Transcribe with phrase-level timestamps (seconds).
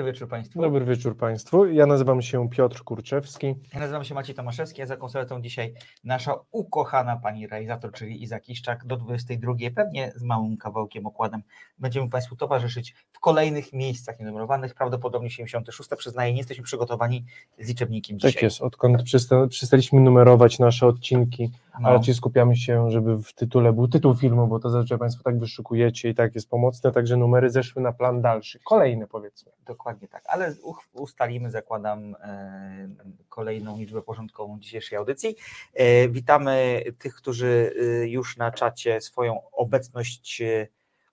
[0.00, 0.60] Dobry wieczór Państwu.
[0.60, 1.66] Dobry wieczór Państwu.
[1.66, 3.54] Ja nazywam się Piotr Kurczewski.
[3.74, 8.40] Ja nazywam się Maciej Tomaszewski, a za konsoletą dzisiaj nasza ukochana pani realizator, czyli Iza
[8.40, 11.42] Kiszczak do 22, pewnie z małym kawałkiem okładem.
[11.78, 17.24] Będziemy Państwu towarzyszyć w kolejnych miejscach nienumerowanych, prawdopodobnie 76, przyznaję, nie jesteśmy przygotowani
[17.58, 18.32] z liczebnikiem dzisiaj.
[18.32, 21.50] Tak jest, odkąd przysta- przestaliśmy numerować nasze odcinki,
[21.80, 21.92] No.
[21.92, 26.08] raczej skupiamy się, żeby w tytule był tytuł filmu, bo to zazwyczaj Państwo tak wyszukujecie
[26.08, 29.52] i tak jest pomocne, także numery zeszły na plan dalszy, kolejny powiedzmy.
[29.66, 30.54] Dokładnie tak, ale
[30.92, 32.88] ustalimy, zakładam, e,
[33.28, 35.36] kolejną liczbę porządkową dzisiejszej audycji.
[35.74, 40.42] E, witamy tych, którzy e, już na czacie swoją obecność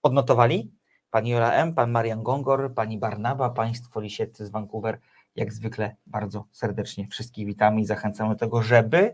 [0.02, 0.70] odnotowali.
[1.10, 4.98] Pani Jola M., pan Marian Gongor, pani Barnaba, państwo Lisieccy z Vancouver.
[5.36, 9.12] Jak zwykle bardzo serdecznie wszystkich witamy i zachęcamy do tego, żeby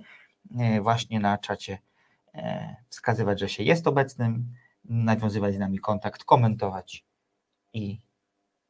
[0.83, 1.79] właśnie na czacie
[2.35, 4.49] e, wskazywać, że się jest obecnym,
[4.85, 7.05] nawiązywać z nami kontakt, komentować
[7.73, 8.01] i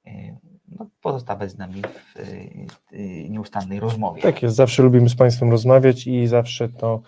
[0.07, 0.37] e,
[0.69, 2.23] no, pozostawać z nami w e,
[2.93, 4.23] e, nieustannej rozmowie.
[4.23, 7.03] Tak jest, zawsze lubimy z Państwem rozmawiać i zawsze to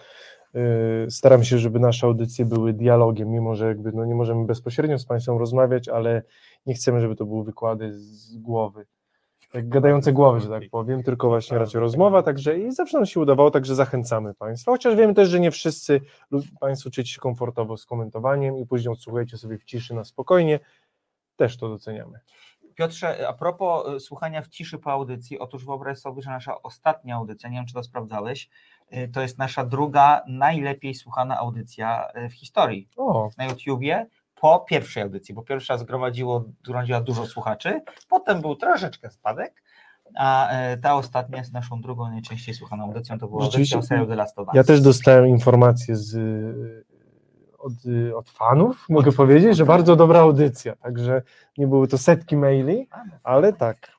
[1.09, 5.05] staramy się, żeby nasze audycje były dialogiem, mimo że jakby no, nie możemy bezpośrednio z
[5.05, 6.23] Państwem rozmawiać, ale
[6.67, 8.87] nie chcemy, żeby to były wykłady z głowy.
[9.57, 13.21] Jak gadające głowy, że tak powiem, tylko właśnie raczej rozmowa, także i zawsze nam się
[13.21, 16.01] udawało, także zachęcamy Państwa, chociaż wiemy też, że nie wszyscy
[16.61, 20.61] Państwo czujecie się komfortowo z komentowaniem i później odsłuchujecie sobie w ciszy na spokojnie,
[21.37, 22.21] też to doceniamy.
[22.75, 27.17] Piotrze, a propos e, słuchania w ciszy po audycji, otóż wyobraź sobie, że nasza ostatnia
[27.17, 28.49] audycja, nie wiem czy to sprawdzałeś,
[28.91, 32.89] e, to jest nasza druga najlepiej słuchana audycja e, w historii.
[32.97, 34.07] O, na YouTubie
[34.47, 39.63] po pierwszej audycji, bo pierwsza zgromadziło, zgromadziła dużo słuchaczy, potem był troszeczkę spadek,
[40.17, 44.09] a e, ta ostatnia jest naszą drugą najczęściej słuchaną audycją, to była audycja o serialu
[44.09, 44.55] The Last of Us.
[44.55, 46.85] Ja też dostałem informacje z, y,
[47.59, 51.23] od, y, od fanów, mogę powiedzieć, że bardzo dobra audycja, także
[51.59, 53.96] nie były to setki maili, no ale tak.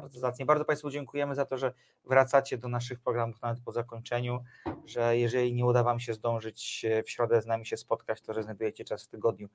[0.00, 0.46] Bardzo zacnie.
[0.46, 1.72] Bardzo Państwu dziękujemy za to, że
[2.04, 4.44] wracacie do naszych programów nawet po zakończeniu,
[4.84, 8.42] że jeżeli nie uda Wam się zdążyć w środę z nami się spotkać, to że
[8.42, 9.48] znajdujecie czas w tygodniu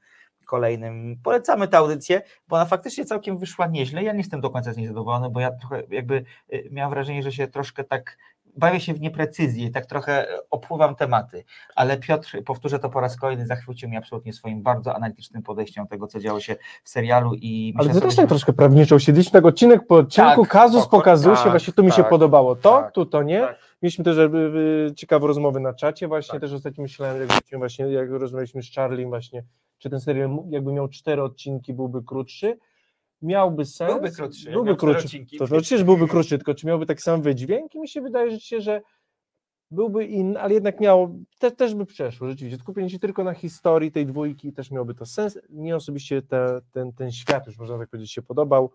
[0.46, 1.18] kolejnym.
[1.24, 4.04] Polecamy tę audycję, bo ona faktycznie całkiem wyszła nieźle.
[4.04, 7.24] Ja nie jestem do końca z niej zadowolony, bo ja trochę jakby e, miałem wrażenie,
[7.24, 8.18] że się troszkę tak
[8.58, 11.44] bawię się w nieprecyzji, tak trochę opływam tematy,
[11.76, 15.90] ale Piotr, powtórzę to po raz kolejny, zachwycił mnie absolutnie swoim bardzo analitycznym podejściem do
[15.90, 19.46] tego, co działo się w serialu i Ale to też tak troszkę prawniczo usiedliśmy, tak
[19.46, 22.82] odcinek po odcinku, Tak, kazus po kazusie, tak, właśnie tu mi się tak, podobało to,
[22.82, 23.40] tak, tu to nie.
[23.40, 23.58] tak.
[23.82, 24.38] Mieliśmy też jakby,
[24.92, 26.42] y, ciekawe rozmowy na czacie właśnie, Tak.
[26.42, 29.44] też ostatnio myślałem, jak, właśnie, jak rozmawialiśmy z Charlie właśnie,
[29.78, 32.58] czy ten serial jakby miał cztery odcinki, byłby krótszy.
[33.24, 33.92] Miałby sens.
[33.92, 35.20] Byłby krótszy, Byłby krótszy.
[35.38, 38.62] To, oczywiście byłby krótszy, tylko czy miałby taki sam wydźwięk i mi się wydaje rzeczywiście,
[38.62, 38.82] że
[39.72, 42.60] byłby inny, ale jednak miał, te, też by przeszło, rzeczywiście.
[42.60, 45.40] Skupienie się tylko na historii tej dwójki też miałoby to sens.
[45.50, 48.72] Mnie osobiście te, ten, ten świat już można tak powiedzieć się podobał,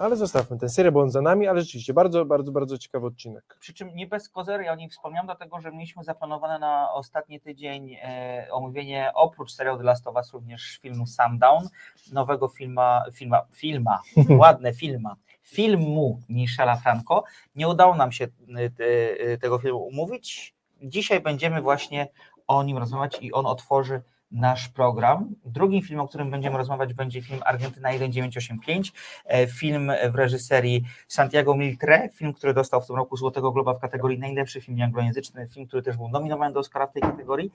[0.00, 3.56] ale zostawmy ten serial, bo on za nami, ale rzeczywiście bardzo, bardzo, bardzo ciekawy odcinek.
[3.60, 7.40] Przy czym nie bez kozery, ja o nim wspomniałem, dlatego że mieliśmy zaplanowane na ostatni
[7.40, 11.68] tydzień e, omówienie oprócz serialu The Last of Us również filmu Sundown,
[12.12, 14.00] nowego filma, filma, filma,
[14.42, 17.24] ładne filma, filmu Michela Franco.
[17.54, 18.70] Nie udało nam się e,
[19.18, 20.54] e, tego filmu umówić.
[20.82, 22.08] Dzisiaj będziemy właśnie
[22.46, 24.02] o nim rozmawiać i on otworzy
[24.34, 25.34] nasz program.
[25.44, 28.92] Drugim filmem, o którym będziemy rozmawiać, będzie film Argentyna 1985,
[29.24, 33.80] e, film w reżyserii Santiago Miltre, film, który dostał w tym roku Złotego Globa w
[33.80, 37.50] kategorii najlepszy film anglojęzyczny, film, który też był nominowany do Oscara w tej kategorii.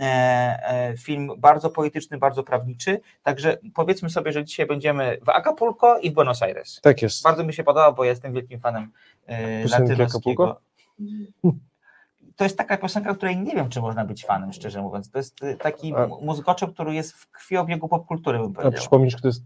[0.00, 5.98] E, e, Film bardzo polityczny, bardzo prawniczy, także powiedzmy sobie, że dzisiaj będziemy w Acapulco
[5.98, 6.80] i w Buenos Aires.
[6.82, 7.22] Tak jest.
[7.22, 8.90] Bardzo mi się podoba, bo ja jestem wielkim fanem
[9.70, 10.44] latynoskiego.
[10.44, 11.62] Acapulco?
[12.36, 15.10] To jest taka piosenka, której nie wiem, czy można być fanem, szczerze mówiąc.
[15.10, 18.80] To jest e, taki A- mózgoczek, który jest w krwiobiegu popkultury, bym A powiedział.
[18.80, 19.42] przypomnisz, kto jest,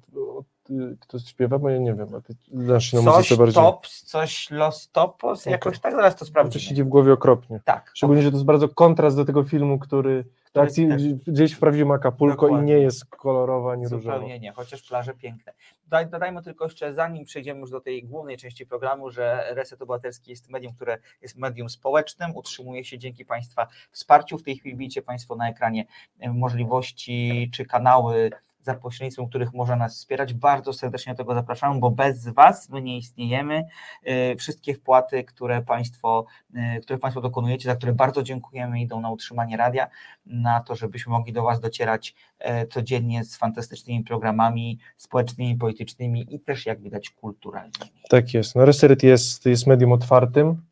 [1.00, 3.54] kto śpiewa, bo ja nie wiem, a ty znasz na muzyce bardziej.
[3.54, 5.50] tops, coś los topos, Okej.
[5.52, 6.74] jakoś tak, zaraz to To się sprawdzimy.
[6.74, 7.60] dzieje w głowie okropnie.
[7.64, 10.24] Tak, Szczególnie, że to jest bardzo kontrast do tego filmu, który
[10.64, 12.74] Też- gdzieś w prawdziwym Acapulco i Dokładnie.
[12.74, 14.14] nie jest kolorowa ani różowa.
[14.14, 15.52] Zupełnie nie, chociaż plaże piękne.
[15.84, 20.30] Dodaj, dodajmy tylko jeszcze, zanim przejdziemy już do tej głównej części programu, że Reset Obywatelski
[20.30, 24.38] jest medium, które jest medium społecznym, utrzymuje się dzięki Państwa wsparciu.
[24.38, 25.84] W tej chwili widzicie Państwo na ekranie
[26.20, 28.30] e, możliwości czy kanały,
[28.66, 30.34] za pośrednictwem których można nas wspierać.
[30.34, 33.64] Bardzo serdecznie do tego zapraszam, bo bez Was my nie istniejemy.
[34.04, 39.10] E, Wszystkie wpłaty, które Państwo, e, które Państwo dokonujecie, za które bardzo dziękujemy, idą na
[39.10, 39.88] utrzymanie radia,
[40.26, 46.40] na to, żebyśmy mogli do Was docierać e, codziennie z fantastycznymi programami społecznymi, politycznymi i
[46.40, 47.92] też, jak widać, kulturalnymi.
[48.08, 48.54] Tak jest.
[48.54, 50.62] No Reseryt jest, jest medium otwartym,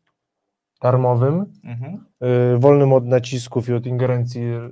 [0.81, 2.05] darmowym, Mhm.
[2.55, 4.69] y, wolnym od nacisków i od ingerencji y,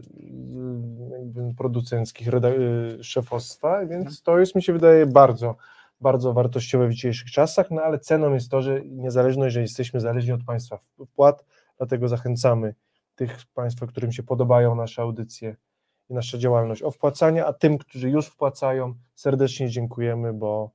[1.11, 5.55] jakby producenckich, y, szefostwa, więc to jest, mi się wydaje, bardzo,
[6.01, 10.31] bardzo wartościowe w dzisiejszych czasach, no ale ceną jest to, że niezależność, że jesteśmy zależni
[10.31, 10.77] od Państwa
[11.07, 11.45] wpłat,
[11.77, 12.75] dlatego zachęcamy
[13.15, 15.55] tych Państwa, którym się podobają nasze audycje
[16.09, 20.71] i nasza działalność o wpłacanie, a tym, którzy już wpłacają, serdecznie dziękujemy, bo,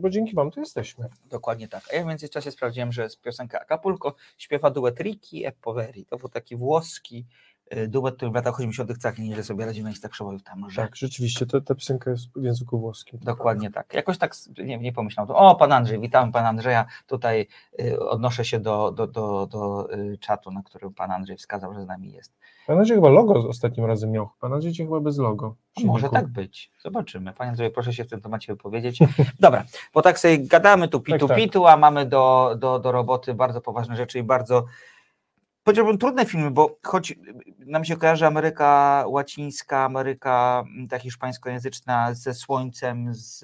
[0.00, 1.08] bo dzięki Wam tu jesteśmy.
[1.26, 1.82] Dokładnie tak.
[1.92, 6.06] A ja w międzyczasie sprawdziłem, że z piosenka Acapulco śpiewa duet Ricky e Poveri.
[6.06, 7.26] To był taki włoski
[7.88, 9.02] duet, który w latach 80.
[9.02, 10.82] tak nieźle sobie radził na tak Krzywoju tam, że...
[10.82, 13.18] Tak, rzeczywiście, to, ta piosenka jest w języku włoskim.
[13.22, 13.94] Dokładnie tak.
[13.94, 14.34] Jakoś tak
[14.64, 17.46] nie, nie pomyślałem, to, o, pan Andrzej, witam pana Andrzeja, tutaj
[17.80, 21.82] y, odnoszę się do, do, do, do y, czatu, na którym pan Andrzej wskazał, że
[21.82, 22.32] z nami jest.
[22.66, 25.56] Pan Andrzej chyba logo ostatnim razem miał, pan Andrzej chyba bez logo.
[25.84, 27.32] Może tak być, zobaczymy.
[27.32, 28.98] Panie Andrzej, proszę się w tym temacie wypowiedzieć.
[29.40, 29.64] Dobra,
[29.94, 31.36] bo tak sobie gadamy tu pitu tak, tak.
[31.36, 34.64] pitu, a mamy do, do, do roboty bardzo poważne rzeczy i bardzo
[35.70, 37.14] powiedziałbym trudne filmy, bo choć
[37.58, 43.38] nam się kojarzy Ameryka Łacińska, Ameryka mm, ta hiszpańskojęzyczna ze słońcem, z,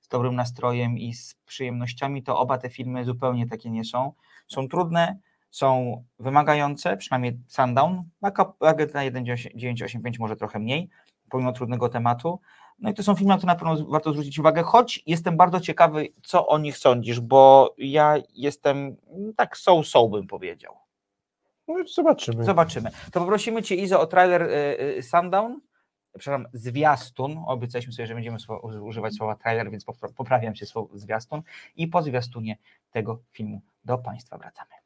[0.00, 4.12] z dobrym nastrojem i z przyjemnościami, to oba te filmy zupełnie takie nie są.
[4.48, 5.18] Są trudne,
[5.50, 8.04] są wymagające, przynajmniej Sundown,
[8.60, 10.88] Agent na 1985 może trochę mniej,
[11.30, 12.40] pomimo trudnego tematu.
[12.78, 15.60] No i to są filmy, na które na pewno warto zwrócić uwagę, choć jestem bardzo
[15.60, 18.96] ciekawy, co o nich sądzisz, bo ja jestem
[19.36, 20.89] tak so-so bym powiedział.
[21.78, 22.44] No zobaczymy.
[22.44, 22.90] Zobaczymy.
[23.12, 25.60] To poprosimy Cię, Izo, o trailer y, y, Sundown.
[26.18, 27.44] Przepraszam, zwiastun.
[27.46, 28.36] Obiecaliśmy sobie, że będziemy
[28.82, 29.84] używać słowa trailer, więc
[30.16, 31.42] poprawiam się słowo zwiastun.
[31.76, 32.56] I po zwiastunie
[32.90, 34.79] tego filmu do Państwa wracamy.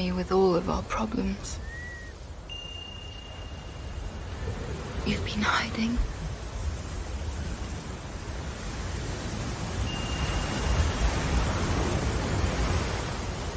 [0.00, 1.58] Me with all of our problems.
[5.06, 5.98] You've been hiding.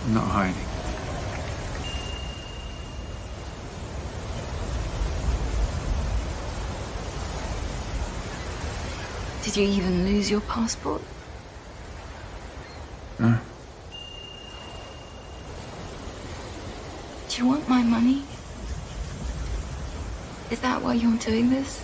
[0.05, 0.67] I'm not hiding.
[9.43, 11.01] Did you even lose your passport?
[13.17, 13.39] No.
[17.33, 18.23] Do you want my money?
[20.51, 21.83] Is that why you're doing this?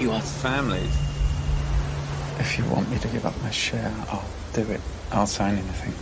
[0.00, 0.88] You are family.
[2.38, 4.80] If you want me to give up my share, I'll do it.
[5.10, 5.94] I'll sign anything.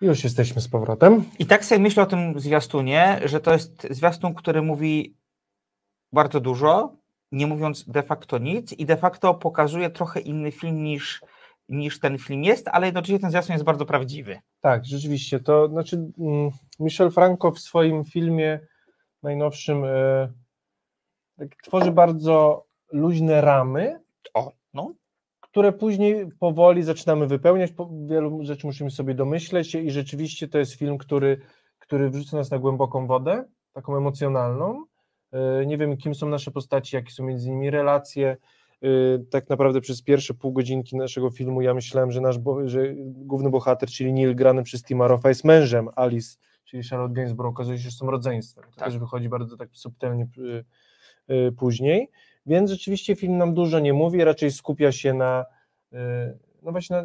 [0.00, 1.24] Już jesteśmy z powrotem.
[1.38, 5.16] I tak sobie myślę o tym zwiastunie, że to jest zwiastun, który mówi
[6.12, 6.96] bardzo dużo,
[7.32, 11.20] nie mówiąc de facto nic i de facto pokazuje trochę inny film niż,
[11.68, 14.40] niż ten film jest, ale jednocześnie ten zwiastun jest bardzo prawdziwy.
[14.60, 15.40] Tak, rzeczywiście.
[15.40, 18.60] To znaczy mm, Michel Franco w swoim filmie
[19.22, 20.32] najnowszym e,
[21.38, 24.00] tak tworzy bardzo luźne ramy.
[24.34, 24.94] O, no
[25.50, 27.72] które później powoli zaczynamy wypełniać,
[28.06, 31.40] wielu rzeczy musimy sobie domyśleć i rzeczywiście to jest film, który,
[31.78, 34.84] który wrzuca nas na głęboką wodę, taką emocjonalną.
[35.32, 38.36] E, nie wiem, kim są nasze postaci, jakie są między nimi relacje.
[38.82, 38.88] E,
[39.30, 43.88] tak naprawdę przez pierwsze pół godzinki naszego filmu ja myślałem, że nasz że główny bohater,
[43.88, 47.96] czyli Neil, grany przez Tima Roffa, jest mężem Alice, czyli Charlotte Gainsborough, okazuje się, że
[47.96, 48.64] są rodzeństwem.
[48.64, 48.84] To tak.
[48.84, 50.26] też wychodzi bardzo tak subtelnie
[51.28, 52.10] e, później.
[52.46, 55.44] Więc rzeczywiście film nam dużo nie mówi, raczej skupia się na,
[55.92, 55.96] y,
[56.62, 57.04] no właśnie, na,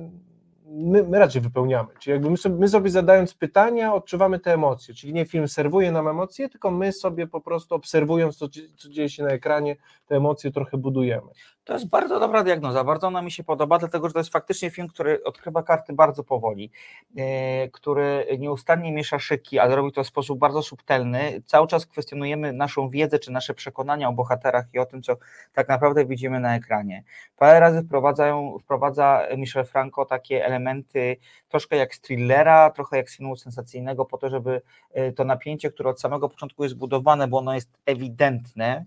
[0.68, 1.90] my, my, raczej wypełniamy.
[2.00, 4.94] Czyli jakby my sobie, my sobie zadając pytania, odczuwamy te emocje.
[4.94, 9.10] Czyli nie film serwuje nam emocje, tylko my sobie po prostu obserwując, co, co dzieje
[9.10, 9.76] się na ekranie,
[10.06, 11.28] te emocje trochę budujemy.
[11.66, 14.70] To jest bardzo dobra diagnoza, bardzo ona mi się podoba, dlatego że to jest faktycznie
[14.70, 16.72] film, który odkrywa karty bardzo powoli,
[17.18, 21.42] e, który nieustannie miesza szyki, ale robi to w sposób bardzo subtelny.
[21.46, 25.18] Cały czas kwestionujemy naszą wiedzę czy nasze przekonania o bohaterach i o tym, co
[25.54, 27.04] tak naprawdę widzimy na ekranie.
[27.38, 31.18] Parę razy wprowadzają, wprowadza Michel Franco takie elementy
[31.50, 35.72] troszkę jak z thrillera, trochę jak z filmu sensacyjnego, po to, żeby e, to napięcie,
[35.72, 38.86] które od samego początku jest budowane, bo ono jest ewidentne,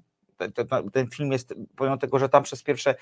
[0.92, 2.94] ten film jest, pomimo tego, że tam przez pierwsze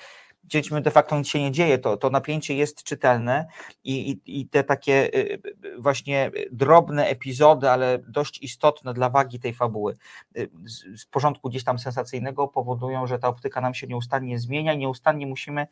[0.45, 3.47] 10 minut de facto nic się nie dzieje, to, to napięcie jest czytelne
[3.85, 9.41] i, i, i te takie y, y, właśnie drobne epizody, ale dość istotne dla wagi
[9.41, 9.97] tej fabuły
[10.37, 14.73] y, z, z porządku gdzieś tam sensacyjnego powodują, że ta optyka nam się nieustannie zmienia
[14.73, 15.67] i nieustannie musimy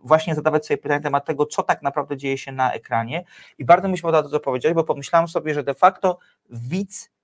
[0.00, 3.24] właśnie zadawać sobie pytania na temat tego, co tak naprawdę dzieje się na ekranie.
[3.58, 6.18] I bardzo mi się podoba to, co powiedziałeś, bo pomyślałem sobie, że de facto
[6.50, 7.15] widz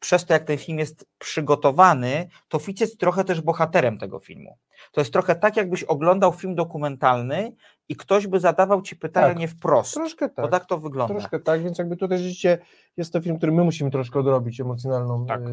[0.00, 4.56] przez to, jak ten film jest przygotowany, to Fitz jest trochę też bohaterem tego filmu.
[4.92, 7.52] To jest trochę tak, jakbyś oglądał film dokumentalny
[7.88, 9.94] i ktoś by zadawał ci pytania tak, nie wprost.
[9.94, 10.44] Troszkę tak.
[10.44, 11.14] Bo tak to wygląda.
[11.14, 12.58] Troszkę tak, więc jakby tutaj rzeczywiście
[12.96, 15.40] jest to film, który my musimy troszkę odrobić emocjonalną tak.
[15.40, 15.48] y,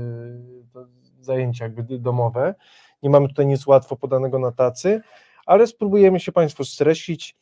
[1.19, 2.55] zajęcie jakby domowe.
[3.03, 5.01] Nie mamy tutaj nic łatwo podanego na tacy,
[5.45, 7.35] ale spróbujemy się Państwu streścić.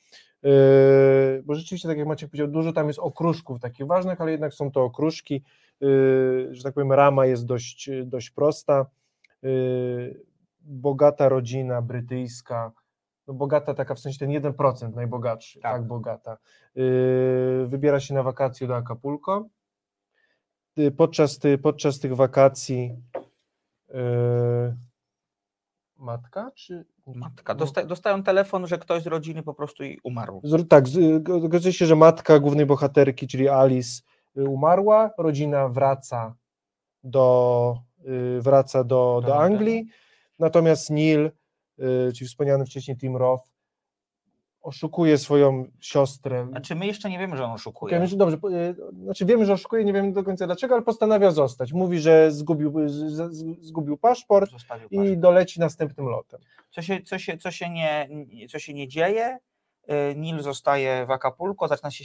[0.44, 4.54] Yy, bo rzeczywiście, tak jak Maciek powiedział, dużo tam jest okruszków takich ważnych, ale jednak
[4.54, 5.44] są to okruszki,
[6.52, 8.86] że tak powiem, rama jest dość, dość prosta,
[9.42, 10.24] yy,
[10.62, 12.72] bogata rodzina brytyjska,
[13.28, 16.38] no bogata taka w sensie ten 1% najbogatszy, tak, tak bogata,
[17.66, 19.48] wybiera się na wakacje do Acapulco,
[20.98, 22.96] podczas, podczas tych wakacji
[25.98, 27.56] matka, czy Matka.
[27.56, 30.42] Dosta dostają telefon, że ktoś z rodziny po prostu i umarł.
[30.70, 30.88] Tak,
[31.44, 36.36] zgadza się, że matka głównej bohaterki, czyli Alice, y, umarła, rodzina wraca
[37.04, 37.78] do,
[38.38, 39.88] y, wraca do, do Anglii,
[40.40, 41.32] natomiast Neil,
[41.80, 43.54] y, czyli wspomniany wcześniej Tim Roth,
[44.62, 46.48] oszukuje swoją siostrę.
[46.50, 47.98] Znaczy my jeszcze nie wiemy, że on oszukuje.
[47.98, 48.38] Okay, dobrze,
[49.04, 51.74] znaczy wiemy, że oszukuje, nie wiemy do końca dlaczego, ale postanawia zostać.
[51.74, 52.74] Mówi, że zgubił,
[53.62, 55.20] zgubił paszport i paszport.
[55.20, 56.40] doleci następnym lotem.
[56.72, 58.10] Co się, co się, co się, nie,
[58.50, 59.53] co się nie dzieje, y,
[60.16, 62.04] Nil zostaje w Acapulco, zaczyna się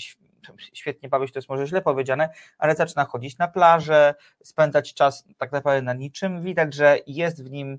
[0.72, 5.52] świetnie bawić, to jest może źle powiedziane, ale zaczyna chodzić na plażę, spędzać czas tak
[5.52, 6.42] naprawdę na niczym.
[6.42, 7.78] Widać, że jest w nim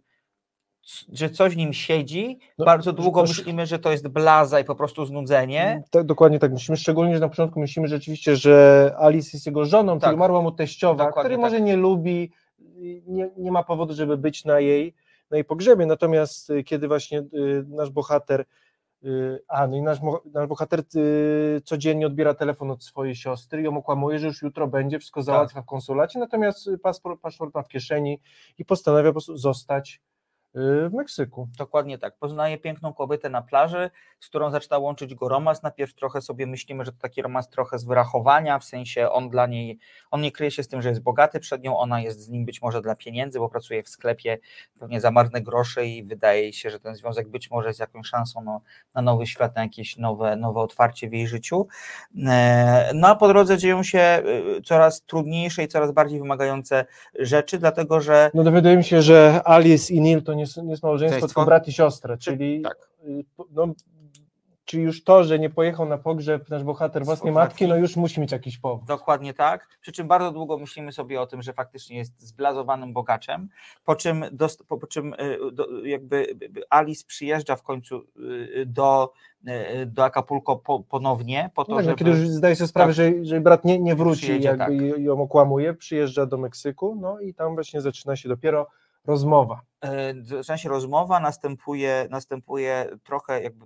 [1.14, 4.76] że coś w nim siedzi, no, bardzo długo myślimy, że to jest blaza i po
[4.76, 5.84] prostu znudzenie.
[5.92, 10.00] Tak, dokładnie tak myślimy, szczególnie, że na początku myślimy rzeczywiście, że Alice jest jego żoną,
[10.00, 10.16] tak.
[10.16, 11.40] umarła mu teściowa, który tak.
[11.40, 12.32] może nie lubi,
[13.08, 14.96] nie, nie ma powodu, żeby być na jej,
[15.32, 18.46] na jej pogrzebie, natomiast y, kiedy właśnie y, nasz bohater
[19.48, 20.00] a, no i nasz,
[20.34, 20.84] nasz bohater
[21.64, 25.62] codziennie odbiera telefon od swojej siostry i ją okłamuje, że już jutro będzie, wszystko załatwia
[25.62, 28.20] w konsulacie, natomiast paszport, paszport ma w kieszeni
[28.58, 30.19] i postanawia po prostu zostać Y,
[30.56, 31.48] w Meksyku.
[31.58, 32.18] Dokładnie tak.
[32.18, 33.90] Poznaje piękną kobietę na plaży,
[34.20, 35.64] z którą zaczyna łączyć go romans.
[35.64, 39.48] Najpierw trochę sobie myślimy, że to taki romans trochę z wyrachowania, w sensie on dla
[39.48, 39.80] niej,
[40.12, 42.46] on nie kryje się z tym, że jest bogaty przed nią, ona jest z nim
[42.46, 44.38] być może dla pieniędzy, bo pracuje w sklepie
[44.80, 48.42] pewnie za marne grosze i wydaje się, że ten związek być może jest jakąś szansą
[48.42, 48.62] no,
[48.94, 51.68] na nowy świat, na jakieś nowe, nowe otwarcie w jej życiu.
[52.28, 54.24] E, no a po drodze dzieją się
[54.58, 56.86] y, coraz trudniejsze i coraz bardziej wymagające
[57.20, 58.32] rzeczy, dlatego że...
[58.34, 61.74] No dowiadujemy się, że Alice i Neil to nie, nie jest małżeństwo, tylko brat i
[61.74, 62.90] siostra, czyli, tak.
[63.04, 63.74] Y, no,
[64.70, 68.22] czyli już to, że nie pojechał na pogrzeb nasz bohater własnej matki, no już musi
[68.22, 68.88] mieć jakiś powód.
[68.88, 73.50] Dokładnie tak, przy czym bardzo długo myślimy sobie o tym, że faktycznie jest zblazowanym bogaczem,
[73.86, 76.38] po czym, do, po, czym y, do, jakby
[76.70, 79.14] Alice przyjeżdża w końcu y, do
[79.88, 81.98] do Acapulco po, ponownie, po to, no tak, żeby...
[81.98, 85.00] Kiedy już zdaje sobie sprawę, tak, że, że brat nie, nie wróci, jakby tak.
[85.00, 88.68] ją okłamuje, przyjeżdża do Meksyku, no i tam właśnie zaczyna się dopiero
[89.06, 89.62] rozmowa.
[89.82, 93.66] E, zaczyna się rozmowa, następuje, następuje trochę jakby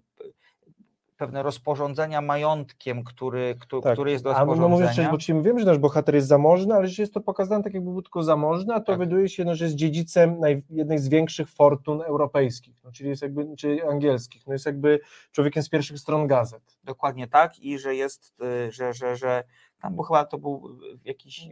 [1.18, 3.94] pewne rozporządzenia majątkiem, który, który, tak.
[3.94, 4.66] który jest do rozporządzenia.
[4.66, 7.13] A no, no mówisz, bo czyli wiem, że nasz bohater jest zamożny, ale że jest
[7.13, 9.00] to pokazane tak jakby był tylko zamożny, a to tak.
[9.00, 13.22] wydaje się, no, że jest dziedzicem naj, jednej z większych fortun europejskich, no, czyli jest
[13.22, 15.00] jakby, czy angielskich, no jest jakby
[15.32, 16.78] człowiekiem z pierwszych stron gazet.
[16.84, 18.34] Dokładnie tak i że jest,
[18.68, 19.44] y, że, że, że
[19.84, 21.46] tam bo chyba to był jakiś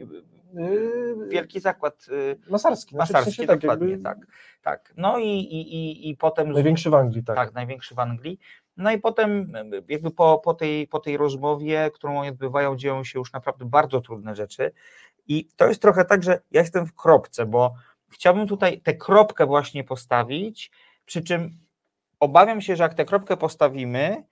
[0.53, 2.07] yy, wielki zakład
[2.50, 2.95] masarski.
[2.95, 4.03] Masarski, znaczy, tak, dokładnie, jakby...
[4.03, 4.17] tak,
[4.61, 4.93] tak.
[4.97, 6.51] No i, i, i, i potem...
[6.51, 7.35] Największy w Anglii, tak.
[7.35, 8.39] Tak, największy w Anglii.
[8.77, 9.53] No i potem
[9.88, 14.01] jakby po, po, tej, po tej rozmowie, którą oni odbywają, dzieją się już naprawdę bardzo
[14.01, 14.71] trudne rzeczy
[15.27, 17.73] i to jest trochę tak, że ja jestem w kropce, bo
[18.09, 20.71] chciałbym tutaj tę kropkę właśnie postawić,
[21.05, 21.57] przy czym
[22.19, 24.23] obawiam się, że jak tę kropkę postawimy,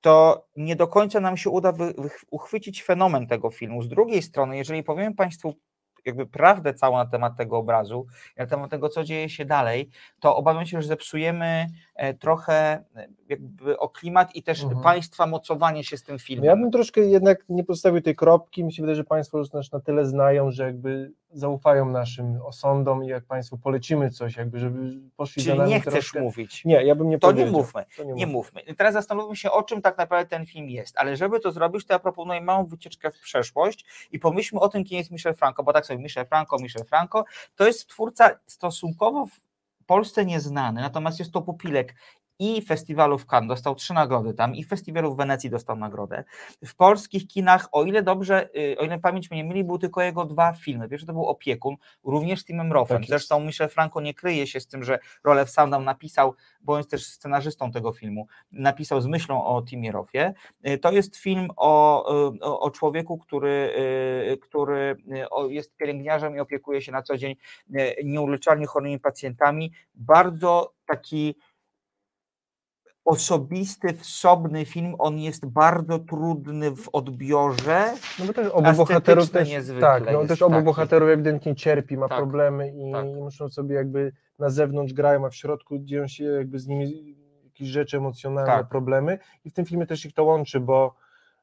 [0.00, 3.82] to nie do końca nam się uda wy, wy, uchwycić fenomen tego filmu.
[3.82, 5.54] Z drugiej strony, jeżeli powiem Państwu
[6.04, 9.88] jakby prawdę całą na temat tego obrazu, na temat tego, co dzieje się dalej,
[10.20, 14.82] to obawiam się, że zepsujemy e, trochę e, jakby o klimat i też Mhm.
[14.82, 16.44] państwa mocowanie się z tym filmem.
[16.44, 18.64] Ja bym troszkę jednak nie postawił tej kropki.
[18.64, 23.04] Mi się wydaje, że Państwo już nas na tyle znają, że jakby zaufają naszym osądom
[23.04, 26.20] i jak Państwu polecimy coś, jakby żeby poszli za Czyli nami nie chcesz troszkę...
[26.20, 26.64] mówić.
[26.64, 27.52] Nie, ja bym nie To nie powiedział.
[27.60, 27.84] mówmy.
[27.96, 28.26] To Nie mówmy.
[28.26, 28.60] mówmy.
[28.60, 30.98] I Teraz zastanówmy się, o czym tak naprawdę ten film jest.
[30.98, 34.84] Ale żeby to zrobić, to ja proponuję małą wycieczkę w przeszłość i pomyślmy o tym,
[34.84, 37.24] kim jest Michel Franco, bo tak sobie Michel Franco, Michel Franco,
[37.56, 39.40] to jest twórca stosunkowo w
[39.86, 41.94] Polsce nieznany, natomiast jest to pupilek
[42.40, 46.24] i festiwalu w Cannes, dostał trzy nagrody tam, i festiwalu w Wenecji dostał nagrodę.
[46.64, 50.02] W polskich kinach, o ile dobrze, y, o ile pamięć mnie nie myli, były tylko
[50.02, 50.88] jego dwa filmy.
[50.88, 52.98] Pierwszy to był Opiekun, również z Timem Rothem.
[52.98, 53.06] Tak.
[53.08, 56.90] Zresztą Michel Franco nie kryje się z tym, że rolę w Sundown napisał, bo jest
[56.90, 60.34] też scenarzystą tego filmu, napisał z myślą o Timie Rothie.
[60.68, 62.04] Y, To jest film o,
[62.34, 63.70] y, o, o człowieku, który,
[64.42, 64.96] który
[65.48, 67.36] jest pielęgniarzem i opiekuje się na co dzień
[68.04, 69.72] nieuleczalnie chorymi pacjentami.
[69.94, 71.34] Bardzo taki
[73.04, 74.94] osobisty, wsobny film.
[74.98, 77.94] On jest bardzo trudny w odbiorze.
[78.18, 79.48] No bo też obu bohaterów też,
[79.80, 80.64] tak, no też obu taki.
[80.64, 83.06] bohaterów ewidentnie cierpi, ma Tak, problemy i, tak.
[83.06, 87.68] muszą sobie jakby na zewnątrz grają, a w środku dzieją się jakby z nimi jakieś
[87.68, 88.68] rzeczy emocjonalne, Tak.
[88.68, 90.94] problemy i w tym filmie też ich to łączy, bo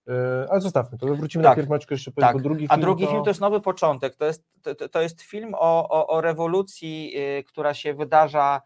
[0.08, 0.14] yy,
[0.50, 2.42] ale zostawmy to, wrócimy Tak, najpierw Maćku jeszcze tak.
[2.42, 3.12] drugi A film drugi to...
[3.12, 4.16] film to jest nowy początek.
[4.16, 4.44] To jest,
[4.78, 8.62] to, to- jest film o, o, o rewolucji, y, która się wydarza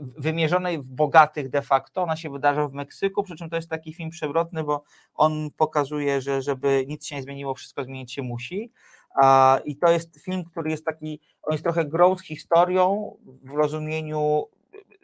[0.00, 2.02] wymierzonej w bogatych de facto.
[2.02, 4.82] Ona się wydarza w Meksyku, przy czym to jest taki film przewrotny, bo
[5.14, 8.72] on pokazuje, że żeby nic się nie zmieniło, wszystko zmienić się musi.
[9.64, 14.46] I to jest film, który jest taki, on jest trochę grą z historią w rozumieniu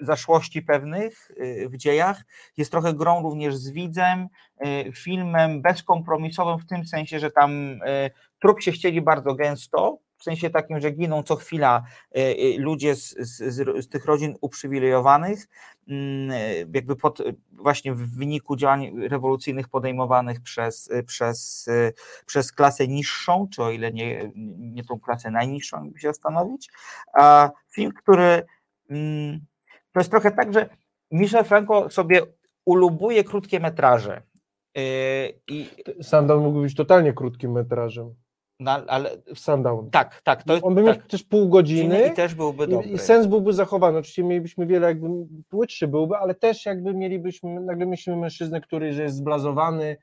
[0.03, 2.23] zaszłości pewnych y, w dziejach.
[2.57, 4.29] Jest trochę grą również z widzem,
[4.67, 10.25] y, filmem bezkompromisowym w tym sensie, że tam y, trup się chcieli bardzo gęsto, w
[10.25, 11.83] sensie takim, że giną co chwila
[12.17, 15.49] y, y, ludzie z, z, z, tych rodzin uprzywilejowanych,
[15.89, 21.69] mm, y, jakby pod, właśnie w wyniku działań rewolucyjnych podejmowanych przez, przez,
[22.27, 26.71] przez klasę niższą, czy o ile nie, nie tą klasę najniższą, jakby się zastanowić.
[27.15, 28.47] A film, który
[28.91, 29.41] mm,
[29.93, 30.69] to jest trochę tak, że
[31.11, 32.23] Michel Franco sobie
[32.65, 34.23] ulubuje krótkie metraże.
[35.49, 35.71] I,
[36.03, 38.15] Sundown mógł być totalnie krótkim metrażem,
[38.63, 39.91] no, ale Sundown.
[39.91, 42.89] tak, tak, to jest On by tak, miał też pół godziny i też byłby dobry.
[42.89, 43.99] i, i sens byłby zachowany.
[43.99, 45.09] Oczywiście mielibyśmy wiele, jakby
[45.49, 49.97] płytszy byłby, ale też jakby mielibyśmy, nagle myślimy mężczyznę, który że jest zblazowany,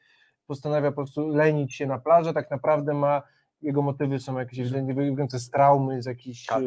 [0.47, 3.21] postanawia po prostu lenić się na plaży, tak naprawdę ma,
[3.61, 6.45] jego motywy są jakieś wynikające z traumy, z jakichś...
[6.45, 6.63] Tak.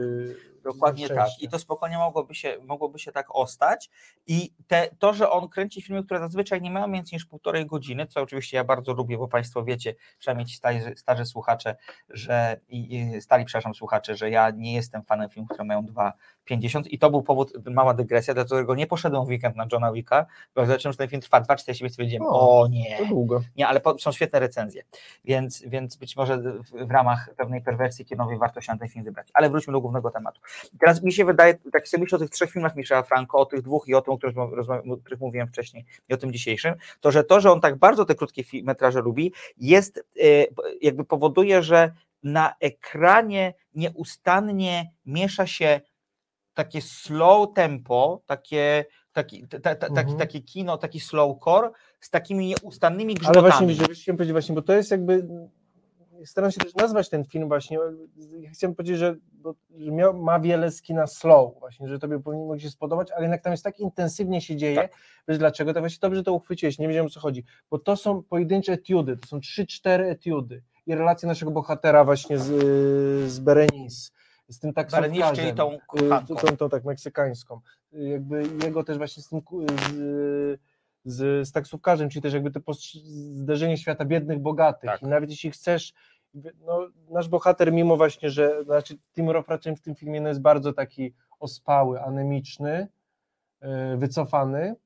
[0.62, 1.28] Dokładnie tak.
[1.40, 3.90] I to spokojnie mogłoby się, mogłoby się tak ostać.
[4.26, 8.06] I te, to, że on kręci filmy, które zazwyczaj nie mają więcej niż półtorej godziny,
[8.06, 11.76] co oczywiście ja bardzo lubię, bo Państwo wiecie, przynajmniej ci starzy, starzy słuchacze,
[12.08, 16.98] że i, stali, przepraszam, słuchacze, że ja nie jestem fanem filmów, które mają 2,50 i
[16.98, 20.66] to był powód, mała dygresja, dla którego nie poszedłem w weekend na Johna Wicka, bo
[20.66, 23.42] zacząłem, że ten film trwa 2,40 więc powiedziałem, O, o nie, To długo.
[23.56, 24.82] nie, ale po, są świetne recenzje,
[25.24, 29.04] więc, więc być może w, w ramach pewnej perwersji kinowej warto się na ten film
[29.04, 29.28] wybrać.
[29.34, 30.40] Ale wróćmy do głównego tematu.
[30.80, 33.62] Teraz mi się wydaje, tak sobie myślę o tych trzech filmach Michela Franco, o tych
[33.62, 37.10] dwóch i o tym, o których, o których mówiłem wcześniej i o tym dzisiejszym, to
[37.12, 40.24] że to, że on tak bardzo te krótkie metraże lubi, jest, e,
[40.80, 45.80] jakby powoduje, że na ekranie nieustannie miesza się
[46.54, 50.18] takie slow tempo, takie, taki, ta, ta, taki, Mhm.
[50.18, 53.48] takie kino, taki slowcore z takimi nieustannymi Ale grzmotami.
[53.50, 55.28] właśnie, wiecie, chciałem powiedzieć właśnie, bo to jest jakby,
[56.24, 57.78] staram się też nazwać ten film właśnie,
[58.40, 62.18] ja chciałem powiedzieć, że, bo, że miał, ma wiele z kina slow, właśnie, że tobie
[62.18, 64.92] powinno się spodobać, ale jednak tam jest tak intensywnie się dzieje, Tak.
[65.28, 68.22] wiesz dlaczego, to właśnie dobrze to uchwyciłeś, nie wiedziałem o co chodzi, bo to są
[68.22, 72.44] pojedyncze etiudy, to są trzy, cztery etiudy i relacja naszego bohatera właśnie z,
[73.32, 74.10] z Berenice,
[74.48, 76.34] z tym taksówkarzem, czyli tą y, kuchanką.
[76.34, 77.60] tą, tą tak meksykańską,
[77.94, 80.60] Y, jakby jego też właśnie z tym z,
[81.04, 82.60] z, z taksówkarzem, czyli też jakby to
[83.32, 84.90] zderzenie świata biednych, bogatych.
[84.90, 85.02] Tak.
[85.02, 85.92] I nawet jeśli chcesz,
[86.34, 90.40] no, nasz bohater, mimo właśnie, że znaczy Tim Roth raczej w tym filmie no, jest
[90.40, 92.88] bardzo taki ospały, anemiczny,
[93.62, 94.76] yy, wycofany.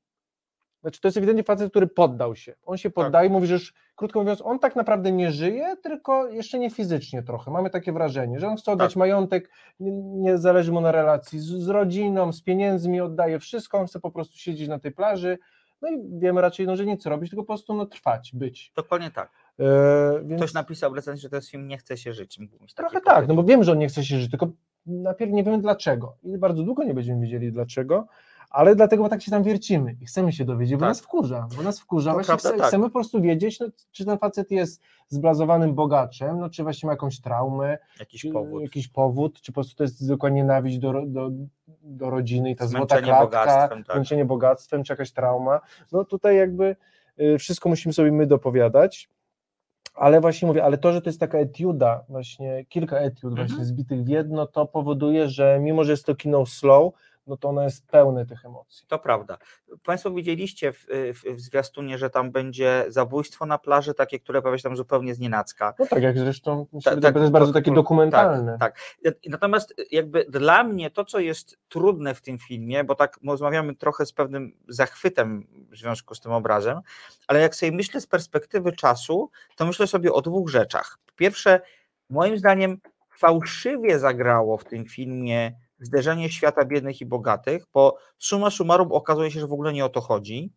[0.80, 2.54] Znaczy, to jest ewidentnie facet, który poddał się.
[2.64, 6.59] On się poddaje, mówi, że już, krótko mówiąc, on tak naprawdę nie żyje, tylko jeszcze
[6.59, 7.50] nie fizycznie trochę.
[7.50, 8.96] Mamy takie wrażenie, że on chce oddać Tak.
[8.96, 13.87] majątek, nie, nie zależy mu na relacji z, z rodziną, z pieniędzmi, oddaje wszystko, on
[13.87, 15.38] chce po prostu siedzieć na tej plaży.
[15.82, 18.72] No i wiemy raczej, no, że nic robić, tylko po prostu no, trwać, być.
[18.76, 19.30] Dokładnie tak.
[19.61, 19.64] E,
[20.25, 22.38] więc Ktoś napisał w recenzji, że to jest film Nie chce się żyć.
[22.77, 24.49] Trochę tak, no bo wiem, że on nie chce się żyć, tylko
[24.87, 26.16] najpierw nie wiemy dlaczego.
[26.23, 28.07] I bardzo długo nie będziemy wiedzieli dlaczego,
[28.51, 30.88] ale dlatego bo tak się tam wiercimy i chcemy się dowiedzieć, bo Tak.
[30.88, 32.69] nas wkurza, bo nas wkurza, To właśnie prawda, chce, tak.
[32.69, 36.92] chcemy po prostu wiedzieć, no, czy ten facet jest zblazowanym bogaczem, no, czy właśnie ma
[36.92, 38.62] jakąś traumę, Jakiś czy powód.
[38.62, 41.31] jakiś powód, czy po prostu to jest zwykła nienawiść do, do,
[41.83, 43.97] do rodziny i ta złota klatka, bogactwem, tak.
[43.97, 45.61] zmęczenie bogactwem, czy jakaś trauma,
[45.92, 46.77] no tutaj jakby
[47.21, 49.11] y, wszystko musimy sobie my dopowiadać,
[49.96, 53.48] ale właśnie mówię, ale to, że to jest taka etiuda, właśnie kilka etiud Mhm.
[53.48, 56.92] właśnie zbitych w jedno, to powoduje, że mimo, że jest to kino slow,
[57.26, 58.86] no to ono jest pełne tych emocji.
[58.88, 59.38] To prawda.
[59.84, 64.58] Państwo widzieliście w, w, w zwiastunie, że tam będzie zabójstwo na plaży, takie, które pojawia
[64.58, 65.74] się tam zupełnie z nienacka.
[65.78, 68.56] No tak, jak zresztą, mi się Tak, to jest bardzo to- takie to- dokumentalne.
[68.60, 69.16] Tak, tak.
[69.28, 74.06] Natomiast jakby dla mnie to, co jest trudne w tym filmie, bo tak rozmawiamy trochę
[74.06, 76.80] z pewnym zachwytem w związku z tym obrazem,
[77.26, 80.98] ale jak sobie myślę z perspektywy czasu, to myślę sobie o dwóch rzeczach.
[81.16, 81.60] Pierwsze,
[82.10, 82.78] moim zdaniem
[83.18, 89.40] fałszywie zagrało w tym filmie zderzenie świata biednych i bogatych, bo summa summarum okazuje się,
[89.40, 90.52] że w ogóle nie o to chodzi.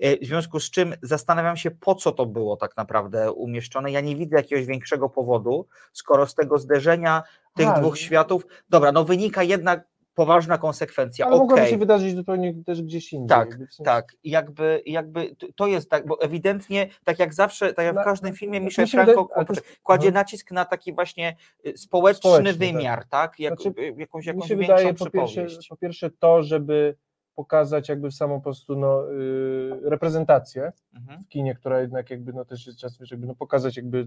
[0.00, 3.92] E, W związku z czym zastanawiam się, po co to było tak naprawdę umieszczone.
[3.92, 7.22] Ja nie widzę jakiegoś większego powodu, skoro z tego zderzenia
[7.54, 9.86] tych A, dwóch światów, dobra, no wynika jednak
[10.18, 11.26] poważna konsekwencja.
[11.26, 13.28] Ale mogłoby Okej, się wydarzyć zupełnie też gdzieś indziej.
[13.28, 17.72] Tak, jakby w sensie- tak, jakby, jakby to jest tak, bo ewidentnie, tak jak zawsze,
[17.74, 20.14] tak jak w każdym filmie, mi Michel wydaje- Franco jest- kładzie mhm.
[20.14, 22.58] nacisk na taki właśnie y, społeczny, Społeczny, tak.
[22.58, 23.38] wymiar, tak?
[23.40, 26.96] Jak, Znaczy, y, jakąś, Mi jakąś się większą wydaje po pierwsze, po pierwsze to, żeby
[27.34, 31.24] pokazać jakby samą po prostu no, y, reprezentację Mhm.
[31.24, 34.06] w kinie, która jednak jakby no też jest czasem, żeby no, pokazać jakby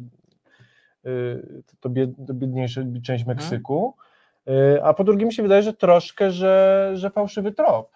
[1.05, 3.27] y, to, bied, to biedniejsza część Mhm.
[3.37, 4.10] Meksyku, y,
[4.83, 7.91] a po drugie mi się wydaje, że troszkę, że, że fałszywy trop.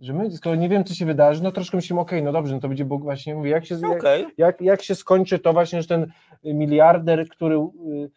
[0.00, 2.60] Że my, skoro nie wiem, co się wydarzy, no troszkę myślimy, okej, no dobrze, no
[2.60, 5.82] to będzie Bóg właśnie, mówię, jak się, jak, Okej, jak, jak się skończy to właśnie,
[5.82, 6.12] że ten
[6.44, 8.10] miliarder, który y,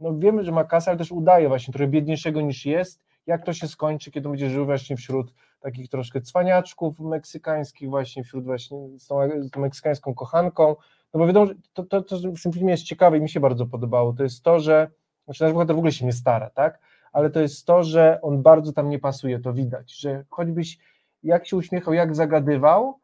[0.00, 3.52] no wiemy, że ma kasę, ale też udaje właśnie trochę biedniejszego niż jest, jak to
[3.52, 9.06] się skończy, kiedy będzie żył właśnie wśród takich troszkę cwaniaczków meksykańskich właśnie, wśród właśnie z
[9.06, 10.76] tą, z tą meksykańską kochanką,
[11.14, 13.40] no bo wiadomo, że to, to, to w tym filmie jest ciekawe i mi się
[13.40, 14.90] bardzo podobało, to jest to, że,
[15.24, 16.78] znaczy nasz bohater w ogóle się nie stara, tak,
[17.12, 20.78] ale to jest to, że on bardzo tam nie pasuje, to widać, że choćbyś
[21.22, 23.00] jak się uśmiechał, jak zagadywał,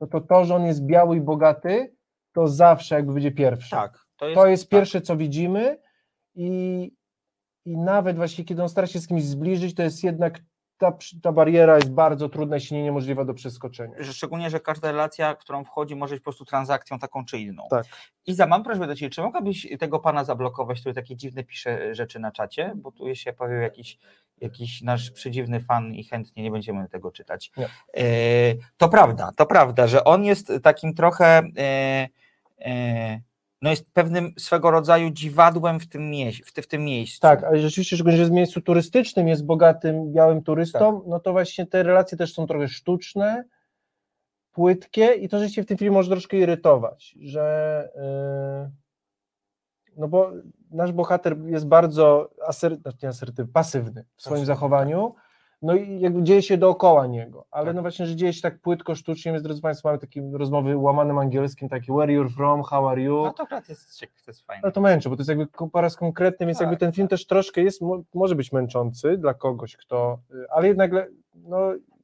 [0.00, 1.94] no to to, że on jest biały i bogaty,
[2.32, 3.70] to zawsze jakby będzie pierwszy.
[3.70, 4.06] tak.
[4.16, 4.70] To jest, To jest tak.
[4.70, 5.78] pierwsze, co widzimy
[6.34, 6.92] i,
[7.64, 10.40] i nawet właśnie, kiedy on stara się z kimś zbliżyć, to jest jednak
[10.78, 13.96] ta, ta bariera jest bardzo trudna, jeśli nie niemożliwa do przeskoczenia.
[14.12, 17.66] szczególnie, że każda relacja, którą wchodzi, może być po prostu transakcją taką czy inną.
[17.70, 17.86] Tak.
[18.26, 22.18] Iza, mam prośbę do Ciebie, czy mogłabyś tego pana zablokować, który takie dziwne pisze rzeczy
[22.20, 23.98] na czacie, bo tu się pojawił jakiś,
[24.40, 27.52] jakiś nasz przedziwny fan i chętnie nie będziemy tego czytać.
[27.56, 27.68] Nie.
[27.96, 28.04] E,
[28.76, 32.08] to prawda, to prawda, że on jest takim trochę, e,
[32.60, 33.20] e,
[33.62, 37.20] no jest pewnym swego rodzaju dziwadłem w tym, mieś, w, ty, w tym miejscu.
[37.20, 41.66] Tak, ale rzeczywiście, szczególnie, że w miejscu turystycznym, jest bogatym, białym turystą, no to właśnie
[41.66, 43.44] te relacje też są trochę sztuczne,
[44.52, 48.70] płytkie i to rzeczywiście w tym filmie może troszkę irytować, że yy,
[49.96, 50.32] no bo
[50.70, 55.14] nasz bohater jest bardzo aser, znaczy asertywny, pasywny w swoim zachowaniu,
[55.62, 57.76] no i jakby dzieje się dookoła niego, ale Tak.
[57.76, 61.18] no właśnie, że dzieje się tak płytko, sztucznie, więc drodzy Państwo, mamy takie rozmowy łamanym
[61.18, 64.60] angielskim, takie where you're from, how are you, No to akurat jest, jest fajne.
[64.62, 67.08] ale to męczy, bo to jest jakby po raz konkretny, więc jakby Tak, ten film
[67.08, 70.90] też troszkę jest, mo- może być męczący dla kogoś, kto, y, ale jednak
[71.34, 71.58] no,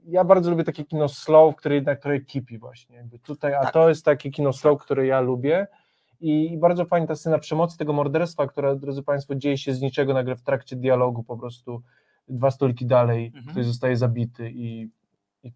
[0.06, 3.72] ja bardzo lubię takie kino slow, które jednak trochę kipi właśnie, jakby tutaj, a Tak.
[3.72, 5.66] to jest takie kino slow, które ja lubię.
[6.20, 9.80] I, i bardzo fajna ta scena przemocy tego morderstwa, która, drodzy Państwo, dzieje się z
[9.80, 11.82] niczego nagle w trakcie dialogu, po prostu
[12.28, 13.44] dwa stoliki dalej, Mhm.
[13.52, 14.88] ktoś zostaje zabity i,
[15.44, 15.52] i,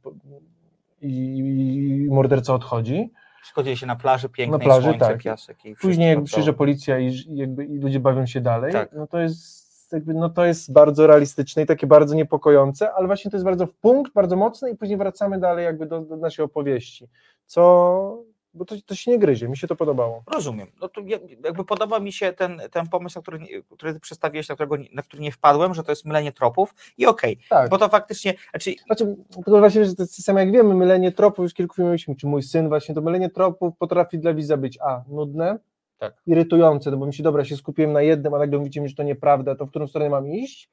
[1.02, 3.10] i, morderca odchodzi.
[3.42, 5.18] Wszystko dzieje się na plaży, pięknej, Na plaży, słońce, tak.
[5.22, 8.92] piasek i Później jak przyjeżdża policja i, i jakby, i ludzie bawią się dalej, Tak.
[8.92, 13.30] no to jest jakby, no to jest bardzo realistyczne i takie bardzo niepokojące, ale właśnie
[13.30, 16.44] to jest bardzo w punkt, bardzo mocne i później wracamy dalej jakby do, do naszej
[16.44, 17.08] opowieści,
[17.46, 18.22] co,
[18.54, 20.22] bo to, to się nie gryzie, mi się to podobało.
[20.34, 20.68] Rozumiem.
[20.80, 23.38] No to ja- jakby podoba mi się ten, ten pomysł, na który,
[23.70, 27.06] który ty przedstawiłeś, na, którego, na który nie wpadłem, że to jest mylenie tropów i
[27.06, 30.74] okej, Tak, bo to faktycznie, znaczy znaczy, tylko właśnie, że to jest samo jak wiemy,
[30.74, 34.34] mylenie tropów, już kilku filmów mieliśmy, czy mój syn właśnie, to mylenie tropów potrafi dla
[34.34, 35.58] widza być a, nudne,
[35.98, 36.14] Tak.
[36.26, 38.94] irytujące, no bo mi się, dobra, się skupiłem na jednym, a nagle mówicie mi, że
[38.94, 40.70] to nieprawda, to w którą stronę mam iść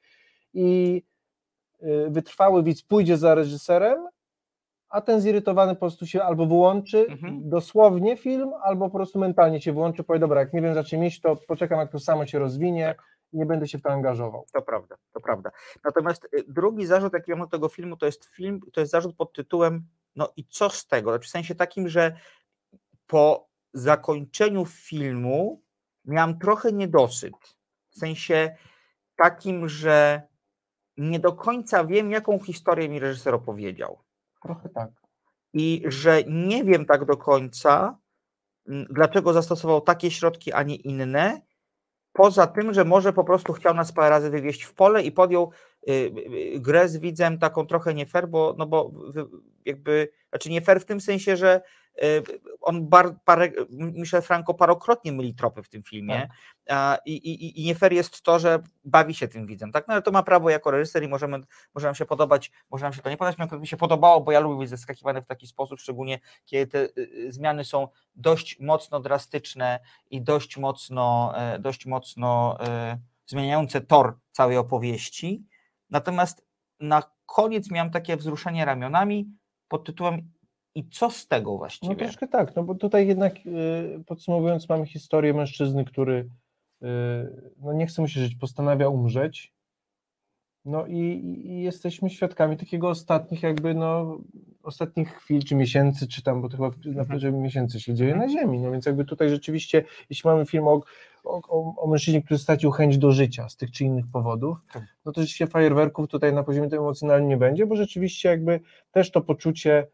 [0.54, 1.02] i
[1.82, 4.06] y, wytrwały widz pójdzie za reżyserem,
[4.96, 7.48] a ten zirytowany po prostu się albo wyłączy Mhm.
[7.48, 11.04] dosłownie film, albo po prostu mentalnie się wyłączy, powie, dobra, jak nie wiem za czym
[11.04, 12.94] iść, to poczekam, jak to samo się rozwinie
[13.32, 14.44] i nie będę się w to angażował.
[14.52, 15.50] to prawda, to prawda.
[15.84, 19.16] Natomiast y, drugi zarzut, jaki mam do tego filmu, to jest film, to jest zarzut
[19.16, 21.10] pod tytułem no i co z tego?
[21.10, 22.16] Znaczy w sensie takim, że
[23.06, 25.62] po zakończeniu filmu
[26.04, 27.34] miałam trochę niedosyt.
[27.90, 28.56] W sensie
[29.16, 30.22] takim, że
[30.96, 33.98] nie do końca wiem, jaką historię mi reżyser opowiedział.
[34.46, 34.90] Trochę tak.
[35.52, 37.98] i że nie wiem tak do końca,
[38.68, 41.40] mm, dlaczego zastosował takie środki, a nie inne.
[42.12, 45.52] Poza tym, że może po prostu chciał nas parę razy wywieźć w pole i podjął
[45.88, 45.92] y,
[46.54, 48.90] y, grę z widzem taką trochę nie fair, bo, no bo
[49.64, 51.85] jakby, znaczy nie fair w tym sensie, że y,
[52.60, 56.28] on bar, parę, Michel Franco parokrotnie myli tropy w tym filmie
[56.70, 59.88] a, i, i, i nie fair jest to, że bawi się tym widzem, tak?
[59.88, 61.40] No ale to ma prawo jako reżyser i możemy,
[61.74, 64.40] może nam się podobać, może nam się to nie podobać, mi się podobało, bo ja
[64.40, 69.00] lubię być zaskakiwany w taki sposób, szczególnie kiedy te y, y, zmiany są dość mocno
[69.00, 69.80] drastyczne
[70.10, 75.44] i dość mocno, e, dość mocno e, zmieniające tor całej opowieści.
[75.90, 76.46] Natomiast
[76.80, 79.30] na koniec miałem takie wzruszenie ramionami
[79.68, 80.32] pod tytułem
[80.76, 81.96] i co z tego No właściwie?
[81.96, 86.28] troszkę tak, no bo tutaj jednak y, podsumowując mamy historię mężczyzny, który
[86.82, 86.86] y,
[87.60, 89.52] no nie chce mu się żyć, postanawia umrzeć.
[90.64, 90.96] No i,
[91.46, 94.18] i- jesteśmy świadkami takiego ostatnich jakby no
[94.62, 97.06] ostatnich chwil, czy miesięcy, czy tam, bo to chyba na Mhm.
[97.08, 100.80] poziomie miesięcy się dzieje na ziemi, no więc jakby tutaj rzeczywiście, jeśli mamy film o,
[101.24, 104.82] o, o, mężczyźnie, który stracił chęć do życia z tych czy innych powodów, Tak.
[105.04, 108.60] no to rzeczywiście fajerwerków tutaj na poziomie tym emocjonalnym nie będzie, bo rzeczywiście jakby
[108.90, 109.86] też to poczucie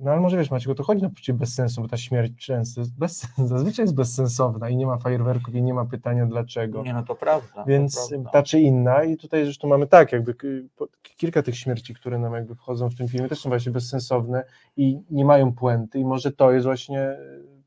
[0.00, 2.80] No ale może wiesz, Maciek, to chodzi na poczucie bez sensu, bo ta śmierć często
[2.80, 6.82] jest bez, zazwyczaj jest bezsensowna i nie ma fajerwerków i nie ma pytania dlaczego.
[6.82, 7.52] Nie, no to prawda.
[7.54, 8.30] to Więc prawda.
[8.30, 10.34] ta czy inna i tutaj zresztą mamy tak, jakby
[11.02, 14.44] kilka tych śmierci, które nam jakby wchodzą w tym filmie też są właśnie bezsensowne
[14.76, 17.18] i nie mają puenty i może to jest właśnie e,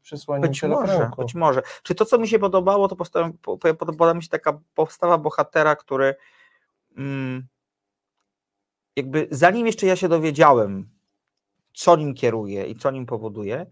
[0.02, 1.62] przesłanie Być może, być może.
[1.84, 5.18] Czy to, co mi się podobało, to postawa, po- po- podobała mi się taka postawa
[5.18, 6.16] bohatera, który
[6.98, 7.48] mm,
[8.96, 10.99] jakby zanim jeszcze ja się dowiedziałem,
[11.74, 13.66] co nim kieruje i co nim powoduje,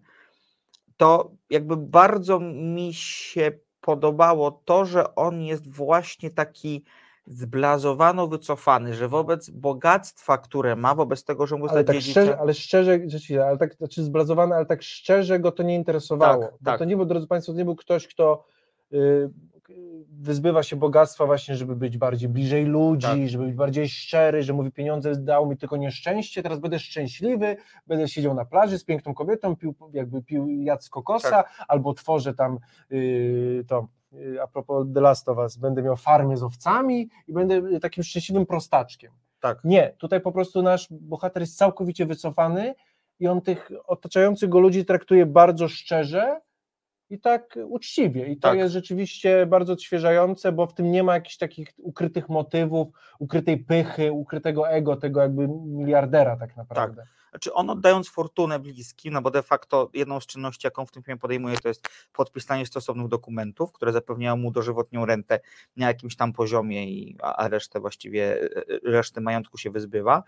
[0.98, 6.84] to jakby bardzo mi się podobało to, że on jest właśnie taki
[7.28, 12.54] zblazowano wycofany, że wobec bogactwa, które ma, wobec tego, że mu Ale tak szczerze, ale
[12.54, 16.44] szczerze, rzeczywiście, ale tak, znaczy zblazowany, ale tak szczerze go to nie interesowało.
[16.44, 16.80] Tak, tak.
[16.80, 18.46] to nie był, drodzy Państwo, to nie był ktoś, kto
[18.94, 19.30] y,
[20.10, 23.28] wyzbywa się bogactwa właśnie, żeby być bardziej bliżej ludzi, Tak.
[23.30, 28.08] żeby być bardziej szczery, że mówi pieniądze dał mi tylko nieszczęście, teraz będę szczęśliwy, będę
[28.08, 31.66] siedział na plaży z piękną kobietą, pił, jakby pił jad z kokosa, Tak.
[31.68, 32.60] albo tworzę tam
[32.92, 37.34] y, to, y, a propos The Last of Us, będę miał farmę z owcami i
[37.34, 39.12] będę takim szczęśliwym prostaczkiem.
[39.40, 39.64] Tak.
[39.64, 42.76] Nie, tutaj po prostu nasz bohater jest całkowicie wycofany
[43.20, 46.40] i on tych otaczających go ludzi traktuje bardzo szczerze
[47.10, 48.28] i tak uczciwie.
[48.28, 48.58] I to Tak.
[48.58, 52.88] jest rzeczywiście bardzo odświeżające, bo w tym nie ma jakichś takich ukrytych motywów,
[53.20, 57.08] ukrytej pychy, ukrytego ego, tego jakby miliardera tak naprawdę.
[57.30, 61.04] Znaczy on oddając fortunę bliskim, no bo de facto jedną z czynności, jaką w tym
[61.04, 65.40] filmie podejmuje, to jest podpisanie stosownych dokumentów, które zapewniają mu dożywotnią rentę
[65.78, 68.50] na jakimś tam poziomie, i, a, a resztę właściwie, e,
[68.84, 70.24] resztę majątku się wyzbywa.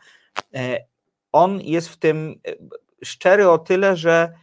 [0.56, 0.86] E,
[1.32, 2.52] On jest w tym e,
[3.04, 4.34] szczery o tyle, że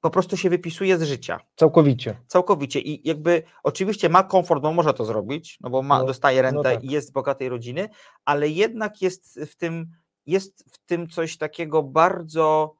[0.00, 1.40] po prostu się wypisuje z życia.
[1.56, 2.16] Całkowicie.
[2.26, 2.80] Całkowicie.
[2.80, 6.62] I jakby oczywiście ma komfort, bo może to zrobić, no bo ma, No, dostaje rentę
[6.62, 6.84] tak.
[6.84, 7.88] i jest z bogatej rodziny,
[8.24, 9.86] ale jednak jest w tym,
[10.26, 12.74] jest w tym coś takiego bardzo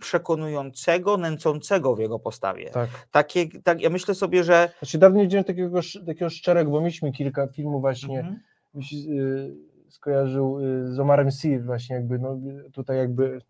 [0.00, 2.70] przekonującego, nęcącego w jego postawie.
[2.70, 2.88] Tak.
[3.10, 7.12] Takie, tak, ja myślę sobie, że Znaczy dawno nie widziałem takiego, takiego szczerego, bo mieliśmy
[7.12, 8.40] kilka filmów właśnie, Mhm.
[8.74, 9.56] mi się y,
[9.88, 12.36] skojarzył y, z Omarem Sy właśnie jakby, no
[12.72, 13.40] tutaj jakby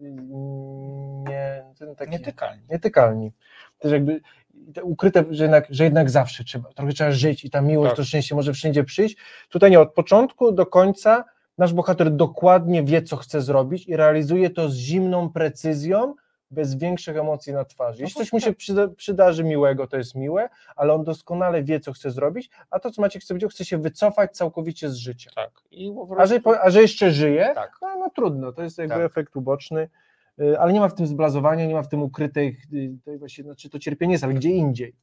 [0.00, 2.62] nie, ten taki, nietykalnie.
[2.70, 3.32] nietykalni.
[3.78, 4.20] Też jakby
[4.74, 7.96] te ukryte, że jednak, że jednak zawsze trzeba, trochę trzeba żyć i ta miłość, Tak.
[7.96, 9.16] to szczęście może wszędzie przyjść.
[9.48, 11.24] Tutaj nie, od początku do końca
[11.58, 16.14] nasz bohater dokładnie wie, co chce zrobić i realizuje to z zimną precyzją,
[16.50, 18.02] bez większych emocji na twarzy.
[18.02, 21.80] Jeśli No coś mu się przyda, przydarzy miłego, to jest miłe, ale on doskonale wie,
[21.80, 25.30] co chce zrobić, a to, co Maciek chce powiedział, chce się wycofać całkowicie z życia.
[25.34, 25.50] Tak.
[25.70, 27.70] I po A że, a że jeszcze żyje, tak.
[27.82, 29.04] no, no trudno, to jest jakby Tak.
[29.04, 29.88] efekt uboczny,
[30.40, 33.44] y, ale nie ma w tym zblazowania, nie ma w tym ukrytej, y, tej właśnie,
[33.44, 34.94] znaczy to cierpienie jest, ale gdzie indziej.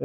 [0.00, 0.04] Y,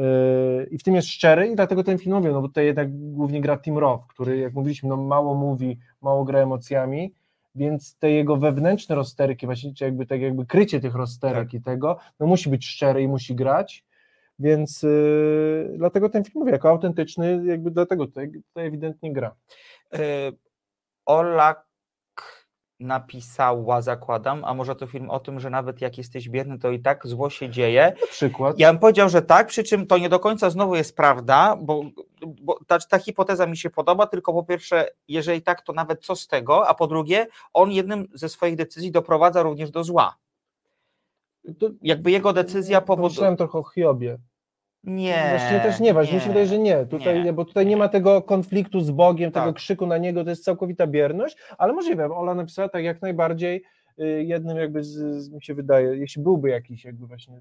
[0.70, 3.40] I w tym jest szczery i dlatego ten film mówię, no bo tutaj jednak głównie
[3.40, 7.14] gra Tim Roth, który jak mówiliśmy, no mało mówi, mało gra emocjami,
[7.54, 11.54] więc te jego wewnętrzne rozterki, właśnie czy jakby tak jakby krycie tych rozterek Tak.
[11.54, 13.84] i tego, no musi być szczery i musi grać,
[14.38, 19.34] więc y, dlatego ten film mówię, jako autentyczny, jakby dlatego tutaj, tutaj ewidentnie gra.
[19.94, 19.98] Y,
[21.06, 21.69] Olak
[22.80, 26.80] napisała, zakładam, a może to film o tym, że nawet jak jesteś bierny, to i
[26.80, 27.92] tak zło się dzieje.
[28.00, 28.58] Na przykład.
[28.58, 31.82] Ja bym powiedział, że tak, przy czym to nie do końca znowu jest prawda, bo,
[32.42, 36.16] bo ta, ta hipoteza mi się podoba, tylko po pierwsze, jeżeli tak, to nawet co
[36.16, 40.16] z tego, a po drugie, on jednym ze swoich decyzji doprowadza również do zła.
[41.58, 43.08] To- Jakby jego decyzja powoduje.
[43.08, 44.18] Pomyślałem trochę o Hiobie.
[44.84, 45.26] Nie.
[45.30, 46.86] Właśnie też nie, właśnie mi się wydaje, że nie.
[46.86, 47.32] Tutaj, nie.
[47.32, 49.54] Bo tutaj nie ma tego konfliktu z Bogiem, tego Tak.
[49.54, 53.62] krzyku na niego, to jest całkowita bierność, ale możliwe, Ola napisała tak jak najbardziej
[54.00, 54.88] y, jednym jakby, z,
[55.24, 57.40] z, mi się wydaje, jeśli byłby jakiś jakby właśnie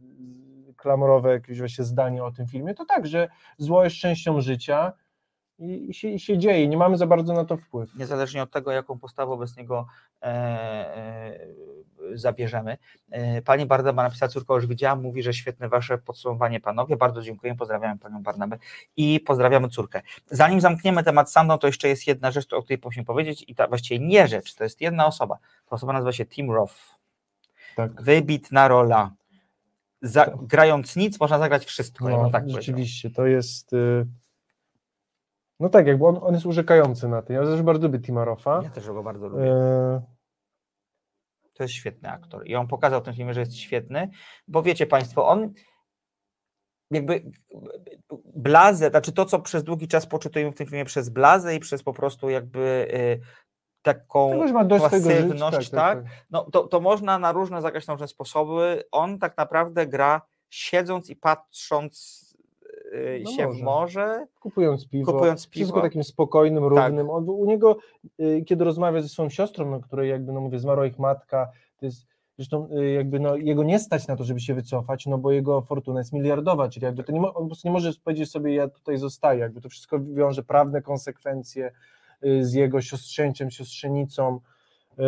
[0.77, 4.93] klamrowe jakieś właśnie zdanie o tym filmie, to tak, że zło jest częścią życia
[5.59, 7.95] i, i, się, i się dzieje, nie mamy za bardzo na to wpływ.
[7.95, 9.87] niezależnie od tego, jaką postawę wobec niego
[10.21, 11.39] e, e,
[12.13, 12.77] zabierzemy.
[13.11, 17.55] E, pani Barnaba napisała, córko już widziałam, mówi, że świetne wasze podsumowanie panowie, bardzo dziękuję,
[17.55, 18.57] pozdrawiamy panią Barnabę
[18.97, 20.01] i pozdrawiamy córkę.
[20.31, 23.67] Zanim zamkniemy temat Sandą, to jeszcze jest jedna rzecz, o której musimy powiedzieć i ta
[23.67, 25.37] właściwie nie rzecz, to jest jedna osoba,
[25.69, 26.75] ta osoba nazywa się Tim Roth,
[27.75, 28.01] Tak.
[28.01, 29.11] wybitna rola.
[30.01, 30.45] Za, Tak.
[30.45, 32.09] grając nic, można zagrać wszystko.
[32.09, 33.73] No, bym tak rzeczywiście, to jest.
[33.73, 34.05] y,
[35.59, 37.35] No tak, jakby on, on jest urzekający na tym.
[37.35, 38.61] Ja też bardzo lubię Tima Roffa.
[38.63, 39.43] Ja też go bardzo lubię.
[39.51, 40.01] E,
[41.59, 42.47] To jest świetny aktor.
[42.47, 44.09] I on pokazał w tym filmie, że jest świetny,
[44.47, 45.53] bo wiecie Państwo, on
[46.91, 47.31] jakby
[48.25, 51.83] blazę, znaczy to, co przez długi czas poczytujemy w tym filmie przez blazę i przez
[51.83, 53.19] po prostu jakby y,
[53.81, 57.61] taką Tego, że ma dość swojego życia, pasywność, tak, no to, to można na różne
[57.87, 58.83] różne sposoby.
[58.91, 62.25] On tak naprawdę gra siedząc i patrząc
[63.23, 64.25] No się może.
[64.39, 65.11] Kupując piwo.
[65.13, 65.81] kupując Wszystko piwo.
[65.87, 66.69] takim spokojnym, Tak.
[66.69, 67.09] równym.
[67.09, 67.77] On, u niego,
[68.19, 71.49] y, kiedy rozmawia ze swoją siostrą, no, której jakby, no mówię, zmarła ich matka,
[71.79, 75.17] to jest, zresztą y, jakby, no, jego nie stać na to, żeby się wycofać, no
[75.17, 78.31] bo jego fortuna jest miliardowa, czyli jakby to nie, on po prostu nie może powiedzieć
[78.31, 81.71] sobie, ja tutaj zostaję, jakby to wszystko wiąże prawne konsekwencje
[82.25, 84.39] y, z jego siostrzęciem, siostrzenicą,
[84.99, 85.03] y,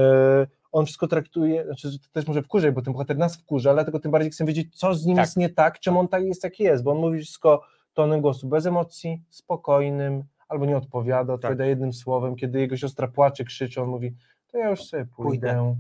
[0.72, 4.12] on wszystko traktuje, znaczy to też może wkurzać, bo ten bohater nas wkurza, dlatego tym
[4.12, 5.26] bardziej chcę wiedzieć, co z nim Tak.
[5.26, 8.48] jest nie tak, czemu on tak jest, jaki jest, bo on mówi wszystko tonem głosu
[8.48, 13.90] bez emocji, spokojnym, albo nie odpowiada, odpowiada jednym słowem, kiedy jego siostra płacze, krzyczy, on
[13.90, 14.14] mówi,
[14.52, 15.48] to ja już sobie pójdę.
[15.48, 15.76] Pójdę.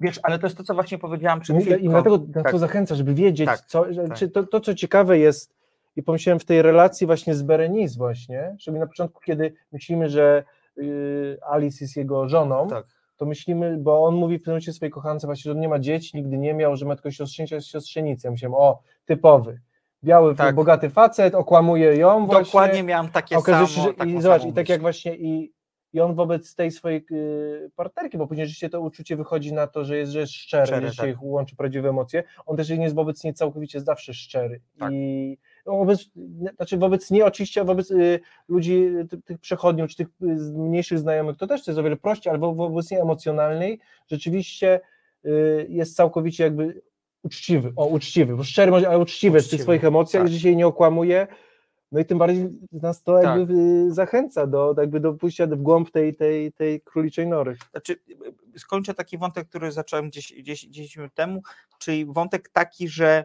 [0.00, 1.82] Wiesz, ale to jest to, co właśnie powiedziałam przed I, chwilką.
[1.82, 2.50] I dlatego Tak.
[2.50, 4.18] to zachęca, żeby wiedzieć, Tak, co, że, tak.
[4.18, 5.54] czy to, to, co ciekawe jest,
[5.96, 10.44] i pomyślałem w tej relacji właśnie z Berenice właśnie, żeby na początku, kiedy myślimy, że
[10.78, 12.86] y, Alice jest jego żoną, Tak.
[13.20, 15.78] To myślimy, bo on mówi w pewnym momencie swojej kochance właśnie, że on nie ma
[15.78, 18.28] dzieci, nigdy nie miał, że ma tylko siostrzenicę, siostrzenicę.
[18.28, 19.60] Ja myślałem, o, typowy,
[20.04, 20.54] biały, Tak.
[20.54, 22.44] bogaty facet, okłamuje ją właśnie.
[22.44, 23.84] Dokładnie miałem takie okazuje samo.
[23.86, 25.52] się, że taką i zobacz, i tak jak właśnie i,
[25.92, 29.84] i on wobec tej swojej y, partnerki, bo później rzeczywiście to uczucie wychodzi na to,
[29.84, 31.10] że jest, że jest szczery, Szczery, że się tak.
[31.10, 34.92] ich łączy prawdziwe emocje, on też jest wobec niej całkowicie zawsze szczery Tak.
[34.92, 36.10] i wobec,
[36.56, 40.26] znaczy wobec nie oczywiście, wobec y, ludzi, ty, tych przechodniów, czy tych y,
[40.58, 43.78] mniejszych znajomych, to też to jest o wiele prościej, ale wo- wobec niej emocjonalnej
[44.10, 44.80] rzeczywiście
[45.24, 46.80] y, jest całkowicie jakby
[47.22, 50.32] uczciwy, o uczciwy, bo szczery, ale uczciwy, w tych Uczciwy, swoich emocjach, tak.
[50.32, 51.26] że się nie okłamuje,
[51.92, 53.38] no i tym bardziej nas to Tak.
[53.38, 57.56] jakby zachęca do, jakby do pójścia w głąb tej, tej, tej króliczej nory.
[57.70, 57.96] Znaczy,
[58.56, 61.42] skończę taki wątek, który zacząłem gdzieś, gdzieś 10 minut temu,
[61.78, 63.24] czyli wątek taki, że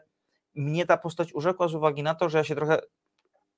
[0.56, 2.82] mnie ta postać urzekła z uwagi na to, że ja się trochę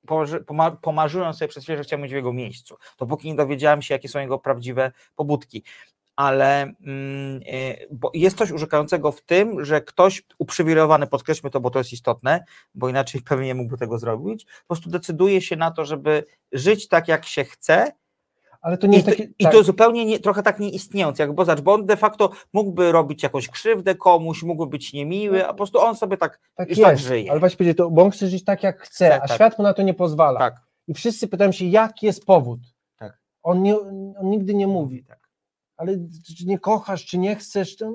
[0.08, 3.82] pomarzy- poma- pomarzyłem sobie przez chwilę, że chciałem być w jego miejscu, dopóki nie dowiedziałem
[3.82, 5.64] się, jakie są jego prawdziwe pobudki.
[6.16, 7.40] Ale mm,
[7.92, 12.46] bo jest coś urzekającego w tym, że ktoś uprzywilejowany, podkreślmy to, bo to jest istotne,
[12.76, 16.88] bo inaczej pewnie nie mógłby tego zrobić, po prostu decyduje się na to, żeby żyć
[16.88, 17.92] tak, jak się chce,
[18.68, 19.30] Ale to nie i, jest to, takie...
[19.40, 21.98] I tak, to zupełnie nie, trochę tak nie istniejąc, jak bo, zobacz, bo on de
[21.98, 26.40] facto mógłby robić jakąś krzywdę komuś, mógłby być niemiły, a po prostu on sobie tak,
[26.56, 27.32] tak już jest, tak żyje.
[27.32, 29.36] ale właśnie powiedzieć to, bo on chce żyć tak jak chce, Chce, a tak.
[29.36, 30.40] świat mu na to nie pozwala.
[30.40, 30.56] tak,
[30.88, 32.60] I wszyscy pytają się, jaki jest powód.
[32.98, 33.20] Tak.
[33.44, 33.80] On, nie,
[34.20, 35.20] on nigdy nie mówi, tak.
[35.78, 35.94] ale
[36.38, 37.94] czy nie kochasz, czy nie chcesz, to,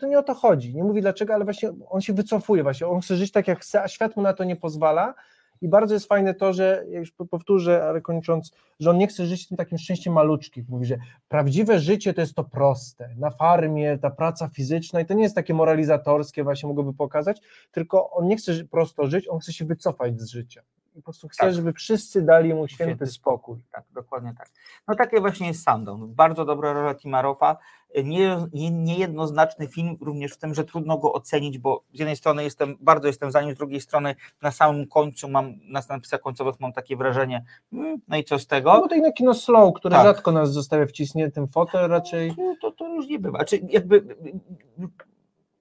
[0.00, 0.74] to nie o to chodzi.
[0.74, 3.82] Nie mówi dlaczego, ale właśnie on się wycofuje, właśnie on chce żyć tak jak chce,
[3.82, 5.14] a świat mu na to nie pozwala.
[5.60, 9.06] I bardzo jest fajne to, że, ja już po- powtórzę, ale kończąc, że on nie
[9.06, 10.68] chce żyć tym takim szczęściem maluczkich.
[10.68, 10.96] Mówi, że
[11.28, 13.14] prawdziwe życie to jest to proste.
[13.18, 17.40] Na farmie, ta praca fizyczna, i to nie jest takie moralizatorskie, właśnie mogłoby pokazać,
[17.72, 20.62] tylko on nie chce prosto żyć, on chce się wycofać z życia.
[20.96, 21.54] Po prostu chce, Tak.
[21.54, 23.58] żeby wszyscy dali mu święty, Święty spokój.
[23.72, 24.48] Tak, dokładnie tak.
[24.88, 26.14] No takie właśnie jest Sandown.
[26.14, 27.56] Bardzo dobra rola Timarowa.
[28.04, 32.44] Nie, nie, niejednoznaczny film, również w tym, że trudno go ocenić, bo z jednej strony
[32.44, 36.60] jestem, bardzo jestem za nim, z drugiej strony na samym końcu mam, na napisach końcowych
[36.60, 38.72] mam takie wrażenie, mm, no i co z No tego?
[38.80, 40.04] bo to inne kino slow, które Tak.
[40.06, 42.34] rzadko nas zostawia wciśniętym fotel raczej.
[42.38, 43.44] No, to, to różnie bywa.
[43.44, 44.16] Czy jakby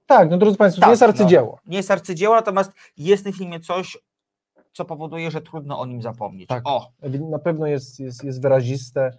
[0.06, 1.60] Tak, no drodzy Państwo, Tak, nie jest arcydzieło.
[1.68, 3.98] nie jest arcydzieło, natomiast jest w filmie coś,
[4.76, 6.48] co powoduje, że trudno o nim zapomnieć.
[6.48, 6.64] Tak.
[6.66, 6.92] O,
[7.30, 9.12] Na pewno jest, jest, jest wyraziste.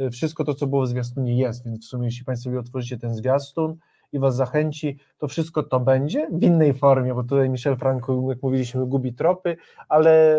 [0.00, 3.14] Y, Wszystko to, co było w zwiastunie jest, więc w sumie jeśli Państwo otworzycie ten
[3.14, 3.76] zwiastun
[4.12, 8.42] i Was zachęci, to wszystko to będzie w innej formie, bo tutaj Michel Franco, jak
[8.42, 9.56] mówiliśmy, gubi tropy,
[9.88, 10.38] ale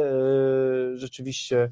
[0.93, 1.71] y, rzeczywiście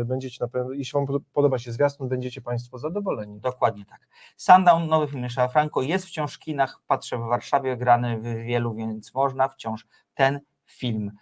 [0.00, 3.40] y, będziecie na pewno, jeśli Wam podoba się zwiastun, będziecie Państwo zadowoleni.
[3.40, 4.00] Dokładnie tak.
[4.36, 8.74] Sundown, nowy film Michela Franco, jest wciąż w kinach, patrzę w Warszawie, grany w wielu,
[8.74, 11.12] więc można wciąż ten film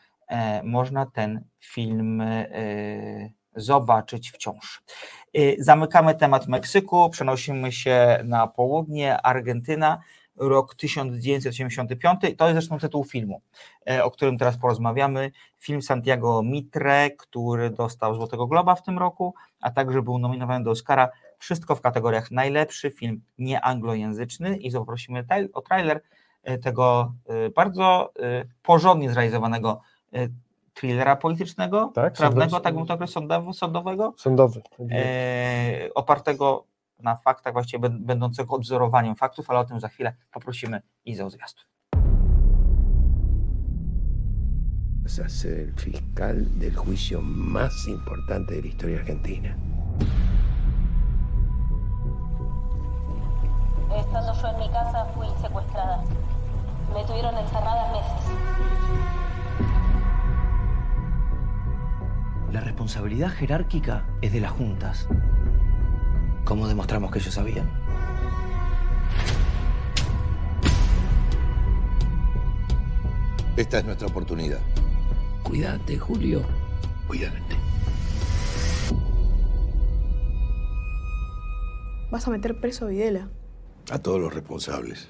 [0.64, 2.48] można ten film e,
[3.56, 4.82] zobaczyć wciąż.
[5.34, 9.98] E, Zamykamy temat Meksyku, przenosimy się na południe, Argentyna,
[10.36, 12.20] rok 1985.
[12.20, 13.42] To jest zresztą tytuł filmu,
[13.90, 15.30] e, o którym teraz porozmawiamy.
[15.58, 20.70] Film Santiago Mitre, który dostał Złotego Globa w tym roku, a także był nominowany do
[20.70, 21.08] Oscara.
[21.38, 26.00] Wszystko w kategoriach najlepszy film nieanglojęzyczny i zaprosimy o trailer
[26.42, 29.89] e, tego e, bardzo e, porządnie zrealizowanego e,
[30.74, 34.62] thrillera politycznego, Tak, prawnego, sądowy- tak bym to określił, sądowo- sądowego, Sądowy.
[34.90, 36.64] e, opartego
[36.98, 41.30] na faktach, właściwie bę- będącego odwzorowaniem faktów, ale o tym za chwilę poprosimy Izę o
[41.30, 41.64] zwiastun.
[45.04, 49.48] A ser el fiscal del juicio más importante de la historia argentina.
[54.00, 55.98] Estando yo en mi casa fui secuestrada.
[56.94, 58.22] Me tuvieron encerrada meses.
[62.60, 65.08] La responsabilidad jerárquica es de las juntas.
[66.44, 67.66] ¿Cómo demostramos que ellos sabían?
[73.56, 74.58] Esta es nuestra oportunidad.
[75.42, 76.42] Cuídate, Julio.
[77.06, 77.40] Cuídate.
[82.10, 83.30] Vas a meter preso a Videla.
[83.90, 85.08] A todos los responsables.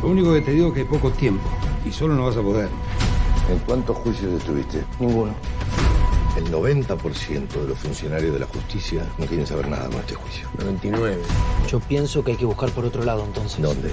[0.00, 1.42] Lo único que te digo es que hay poco tiempo
[1.84, 2.68] y solo no vas a poder.
[3.48, 4.84] ¿En cuántos juicios estuviste?
[5.00, 5.32] Ninguno.
[6.36, 10.46] El 90% de los funcionarios de la justicia no quieren saber nada con este juicio.
[10.58, 11.18] 99.
[11.68, 13.60] Yo pienso que hay que buscar por otro lado entonces.
[13.60, 13.90] ¿Dónde?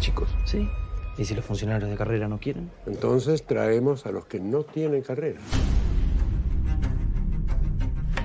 [0.00, 0.68] Chicos, Sí.
[1.18, 2.70] ¿Y si los funcionarios de carrera no quieren?
[2.86, 5.40] Entonces traemos a los que no tienen carrera.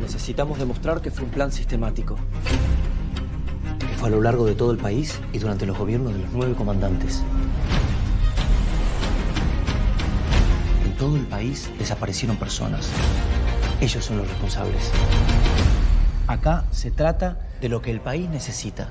[0.02, 2.18] Necesitamos demostrar que fue un plan sistemático.
[3.80, 6.32] Que fue a lo largo de todo el país y durante los gobiernos de los
[6.34, 7.24] nueve comandantes.
[11.02, 12.88] Todo el país desaparecieron personas.
[13.82, 14.92] Ellos son los responsables.
[16.28, 18.88] Acá se trata de lo que el país necesita.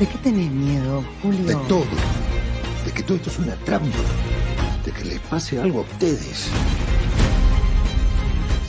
[0.00, 1.44] ¿De qué tenés miedo, Julio?
[1.44, 1.84] de todo.
[2.86, 3.98] De que todo esto es una trampa.
[4.86, 6.48] De que les pase algo a ustedes.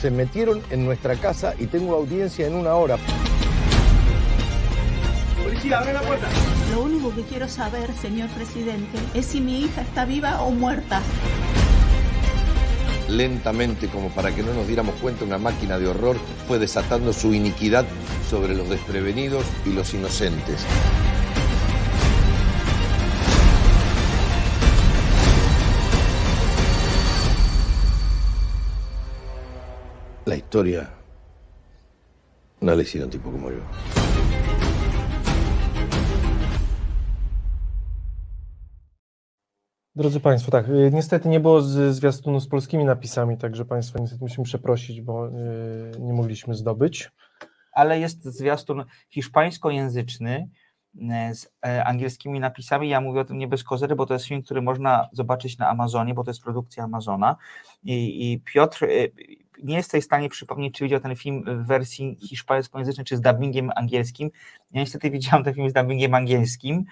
[0.02, 2.98] Se metieron en nuestra casa y tengo audiencia en una hora.
[6.70, 11.02] Lo único que quiero saber, señor presidente, es si mi hija está viva o muerta.
[13.08, 17.34] Lentamente, como para que no nos diéramos cuenta, una máquina de horror fue desatando su
[17.34, 17.86] iniquidad
[18.30, 20.64] sobre los desprevenidos y los inocentes.
[30.24, 30.90] La historia
[32.60, 34.37] no le hicieron tipo como yo.
[39.98, 44.24] Drodzy Państwo, tak, y, niestety nie było z zwiastunu z polskimi napisami, także Państwa niestety
[44.24, 45.32] musimy przeprosić, bo y,
[46.00, 47.10] nie mogliśmy zdobyć.
[47.72, 50.48] ale jest zwiastun hiszpańskojęzyczny
[51.10, 52.88] e, z e, angielskimi napisami.
[52.88, 55.68] Ja mówię o tym nie bez kozery, bo to jest film, który można zobaczyć na
[55.68, 57.36] Amazonie, bo to jest produkcja Amazona.
[57.84, 58.88] I, i Piotr e,
[59.62, 63.70] nie jesteś w stanie przypomnieć, czy widział ten film w wersji hiszpańskojęzycznej, czy z dubbingiem
[63.76, 64.30] angielskim.
[64.70, 66.84] Ja niestety widziałem ten film z dubbingiem angielskim.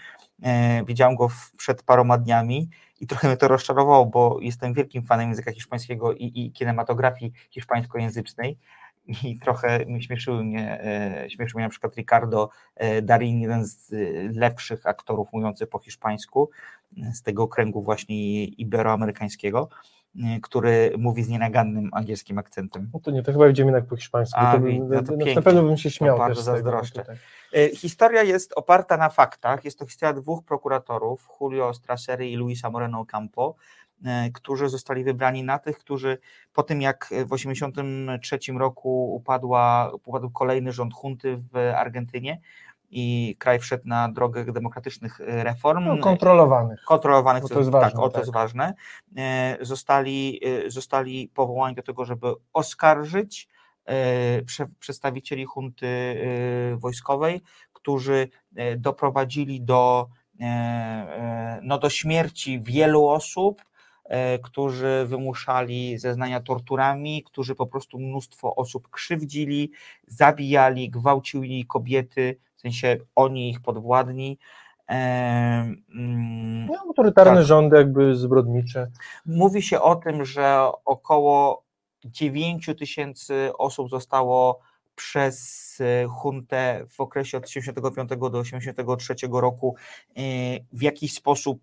[0.43, 2.69] E, widziałem go przed paroma dniami
[3.01, 8.59] i trochę mnie to rozczarowało, bo jestem wielkim fanem języka hiszpańskiego i, i kinematografii hiszpańskojęzycznej.
[9.25, 13.91] I trochę mi śmieszyły mnie, e, śmieszył mnie na przykład Ricardo e, Darin, jeden z
[14.37, 16.51] lepszych aktorów mówiących po hiszpańsku,
[17.13, 19.69] z tego kręgu właśnie iberoamerykańskiego,
[20.43, 22.91] który mówi z nienagannym angielskim akcentem.
[22.95, 24.41] No to nie, to chyba idziemy jednak po hiszpańsku.
[24.41, 25.35] A, to, bym- no to pięknie.
[25.35, 27.05] na pewno bym się śmiał To bardzo tego, zazdroszczę.
[27.55, 29.65] E, Historia jest oparta na faktach.
[29.65, 33.55] Jest to historia dwóch prokuratorów, Julio Strasery i Luisa Moreno Campo,
[34.05, 36.19] e, którzy zostali wybrani na tych, którzy
[36.55, 42.41] po tym jak w 1983 roku upadła, upadł kolejny rząd hunty w Argentynie
[42.91, 45.85] i kraj wszedł na drogę demokratycznych e, reform.
[45.85, 46.83] No, kontrolowanych.
[46.85, 48.21] kontrolowanych, co to jest tak, ważne, o to tak.
[48.21, 48.75] jest ważne,
[49.61, 53.49] zostali, e, zostali powołani do tego, żeby oskarżyć
[53.85, 55.87] e, prze, przedstawicieli hunty
[56.77, 58.29] wojskowej, którzy
[58.77, 60.09] doprowadzili do,
[61.63, 63.63] no, do śmierci wielu osób,
[64.43, 69.71] którzy wymuszali zeznania torturami, którzy po prostu mnóstwo osób krzywdzili,
[70.07, 74.39] zabijali, gwałcili kobiety, w sensie oni ich podwładni.
[74.87, 75.83] Mm,
[76.67, 77.45] No, autorytarne Tak.
[77.45, 78.91] rządy jakby zbrodnicze.
[79.27, 81.63] Mówi się o tym, że około
[82.05, 84.61] 9 tysięcy osób zostało
[84.95, 89.77] przez huntę w okresie od 75 do 83 roku
[90.73, 91.61] w jakiś sposób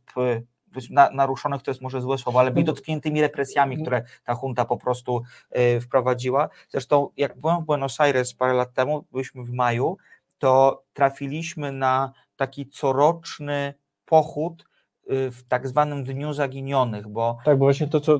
[0.89, 4.77] na, naruszonych to jest może złe słowo, ale byli dotkniętymi represjami, które ta junta po
[4.77, 5.21] prostu
[5.57, 6.49] y, wprowadziła.
[6.69, 9.97] Zresztą jak byłem w Buenos Aires parę lat temu, byliśmy w maju,
[10.43, 13.73] to trafiliśmy na taki coroczny
[14.05, 14.65] pochód
[15.11, 17.37] y, w tak zwanym Dniu Zaginionych, bo...
[17.45, 18.19] Tak, bo właśnie to, co,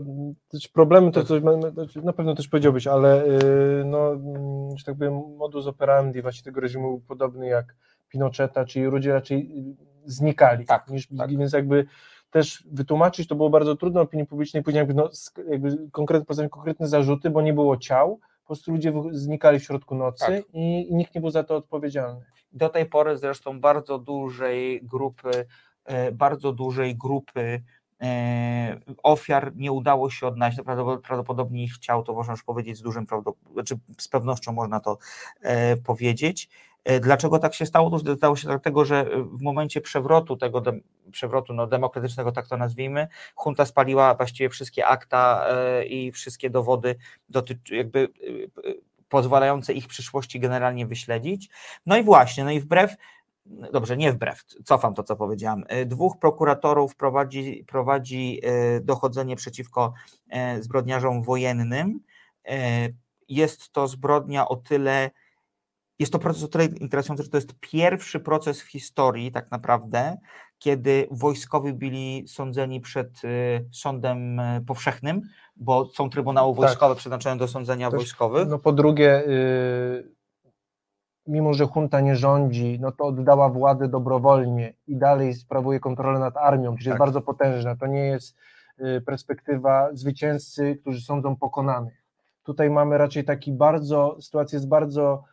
[0.74, 1.42] problemy, to coś
[2.04, 6.62] na pewno też powiedziałbyś, ale y, no, mm, że tak powiem, modus operandi właśnie tego
[6.62, 7.76] reżimu był podobny jak
[8.10, 9.66] Pinocheta, czyli ludzie raczej
[10.06, 11.38] znikali, tak, niż, tak.
[11.38, 11.86] więc jakby
[12.32, 15.10] też wytłumaczyć, to było bardzo trudno opinii publicznej, później jakby, no,
[15.50, 15.78] jakby
[16.26, 20.54] postawić konkretne zarzuty, bo nie było ciał, po prostu ludzie znikali w środku nocy tak.
[20.54, 22.26] i, i, nikt nie był za to odpowiedzialny.
[22.54, 25.46] Do tej pory zresztą bardzo dużej grupy,
[25.86, 27.64] e, bardzo dużej grupy
[28.02, 30.60] e, ofiar nie udało się odnaleźć,
[31.04, 34.98] prawdopodobnie ich ciał, to można już powiedzieć z dużym prawdopodobieństwem, znaczy z pewnością można to
[35.42, 36.50] e, powiedzieć.
[36.84, 38.00] E, dlaczego tak się stało?
[38.00, 40.80] To stało się dlatego, że w momencie przewrotu tego de,
[41.12, 43.08] przewrotu no, demokratycznego, tak to nazwijmy,
[43.46, 46.96] junta spaliła właściwie wszystkie akta e, i wszystkie dowody
[47.30, 48.74] dotyczy, jakby e,
[49.10, 51.50] pozwalające ich przyszłości generalnie wyśledzić.
[51.86, 52.96] No i właśnie, no i wbrew
[53.46, 55.64] dobrze, nie wbrew, cofam to, co powiedziałam.
[55.86, 58.42] Dwóch prokuratorów prowadzi, prowadzi
[58.82, 59.94] dochodzenie przeciwko
[60.60, 62.00] zbrodniarzom wojennym.
[63.30, 65.12] Jest to zbrodnia o tyle
[66.00, 70.18] jest to proces o tyle interesujący, że to jest pierwszy proces w historii tak naprawdę,
[70.58, 75.22] kiedy wojskowi byli sądzeni przed y, sądem y, powszechnym,
[75.56, 76.58] bo są trybunały tak.
[76.58, 77.00] wojskowe tak.
[77.00, 78.48] przeznaczone do sądzenia Też, wojskowych.
[78.48, 80.12] No po drugie, yy,
[81.28, 86.38] mimo że junta nie rządzi, no to oddała władzę dobrowolnie i dalej sprawuje kontrolę nad
[86.38, 86.86] armią, czyli tak.
[86.86, 87.76] jest bardzo potężna.
[87.76, 88.36] To nie jest
[89.06, 92.04] perspektywa zwycięzcy, którzy sądzą pokonanych.
[92.44, 95.33] Tutaj mamy raczej taki bardzo, sytuacja jest bardzo Y,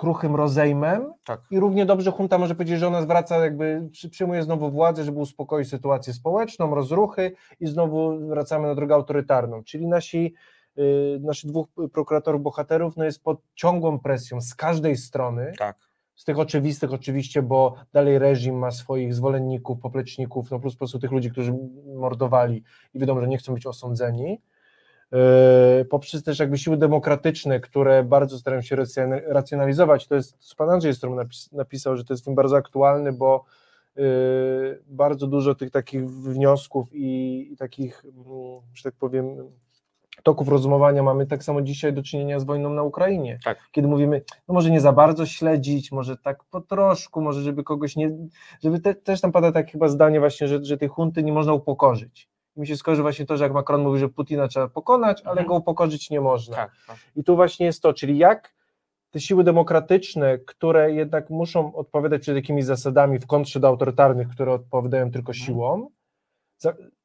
[0.00, 1.40] kruchym rozejmem tak.
[1.50, 5.68] i równie dobrze junta może powiedzieć, że ona zwraca jakby, przyjmuje znowu władzę, żeby uspokoić
[5.68, 10.34] sytuację społeczną, rozruchy i znowu wracamy na drogę autorytarną, czyli nasi
[10.78, 15.76] y, naszych dwóch prokuratorów bohaterów no jest pod ciągłą presją z każdej strony, tak.
[16.14, 20.98] z tych oczywistych oczywiście, bo dalej reżim ma swoich zwolenników, popleczników, no plus po prostu
[20.98, 21.54] tych ludzi, którzy
[21.96, 22.62] mordowali
[22.94, 24.40] i wiadomo, że nie chcą być osądzeni,
[25.90, 28.76] poprzez też jakby siły demokratyczne, które bardzo starają się
[29.26, 30.06] racjonalizować.
[30.06, 33.44] To jest, pan Andrzej Strom napis, napisał, że to jest film bardzo aktualny, bo
[33.96, 34.02] e,
[34.86, 39.36] bardzo dużo tych takich wniosków i, i takich, mm, że tak powiem,
[40.22, 43.38] toków rozumowania mamy tak samo dzisiaj do czynienia z wojną na Ukrainie.
[43.44, 43.58] Tak.
[43.72, 47.96] Kiedy mówimy, no może nie za bardzo śledzić, może tak po troszku, może żeby kogoś
[47.96, 48.10] nie,
[48.62, 51.52] żeby te, też tam pada tak chyba zdanie właśnie, że, że tej hunty nie można
[51.52, 52.28] upokorzyć
[52.60, 55.48] mi się skojarzy właśnie to, że jak Macron mówi, że Putina trzeba pokonać, ale mhm.
[55.48, 56.56] go upokorzyć nie można.
[56.56, 56.96] Tak, tak.
[57.16, 58.54] I tu właśnie jest to, czyli jak
[59.10, 64.52] te siły demokratyczne, które jednak muszą odpowiadać przed jakimiś zasadami w kontrze do autorytarnych, które
[64.52, 65.46] odpowiadają tylko mhm.
[65.46, 65.90] siłą,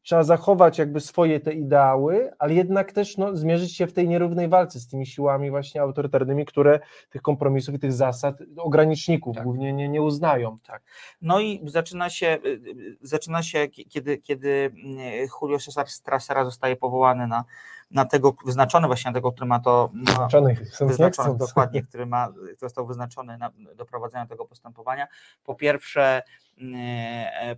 [0.06, 4.50] trzeba zachować jakby swoje te ideały, ale jednak też no, zmierzyć się w tej nierównej
[4.50, 6.80] walce z tymi siłami właśnie autorytarnymi, które
[7.10, 9.44] tych kompromisów i tych zasad, ograniczników tak.
[9.44, 10.58] głównie nie, nie uznają.
[10.68, 10.82] Tak.
[11.22, 14.98] No i zaczyna się, y, y, zaczyna się kiedy, kiedy mm,
[15.42, 17.44] Julio Cesar Strassera zostaje powołany na,
[17.92, 19.90] na tego, wyznaczony właśnie na tego, który ma to...
[19.94, 25.08] Wyznaczony, wyznaczony dokładnie, który, ma, który został wyznaczony na, do prowadzenia tego postępowania.
[25.44, 26.22] Po pierwsze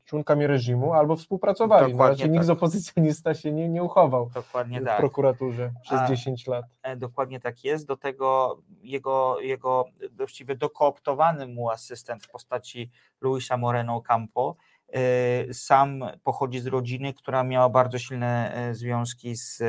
[0.05, 1.95] członkami reżimu albo współpracowali.
[1.95, 2.43] No, nikt tak.
[2.43, 4.97] z opozycjonista się nie, nie uchował dokładnie w tak.
[4.97, 6.66] prokuraturze przez A, 10 lat.
[6.84, 7.88] E, dokładnie tak jest.
[7.88, 12.91] Do tego jego, jego właściwie dokooptowany mu asystent w postaci
[13.22, 14.55] Luisa Moreno Campo
[14.93, 19.64] e, sam pochodzi z rodziny, która miała bardzo silne e, związki z,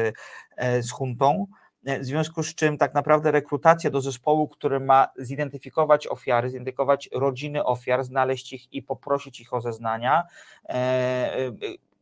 [0.80, 1.67] z huntą E,
[2.00, 7.64] w związku z czym tak naprawdę rekrutacja do zespołu, który ma zidentyfikować ofiary, zidentyfikować rodziny
[7.64, 10.22] ofiar, znaleźć ich i poprosić ich o zeznania,
[10.68, 11.52] e, e,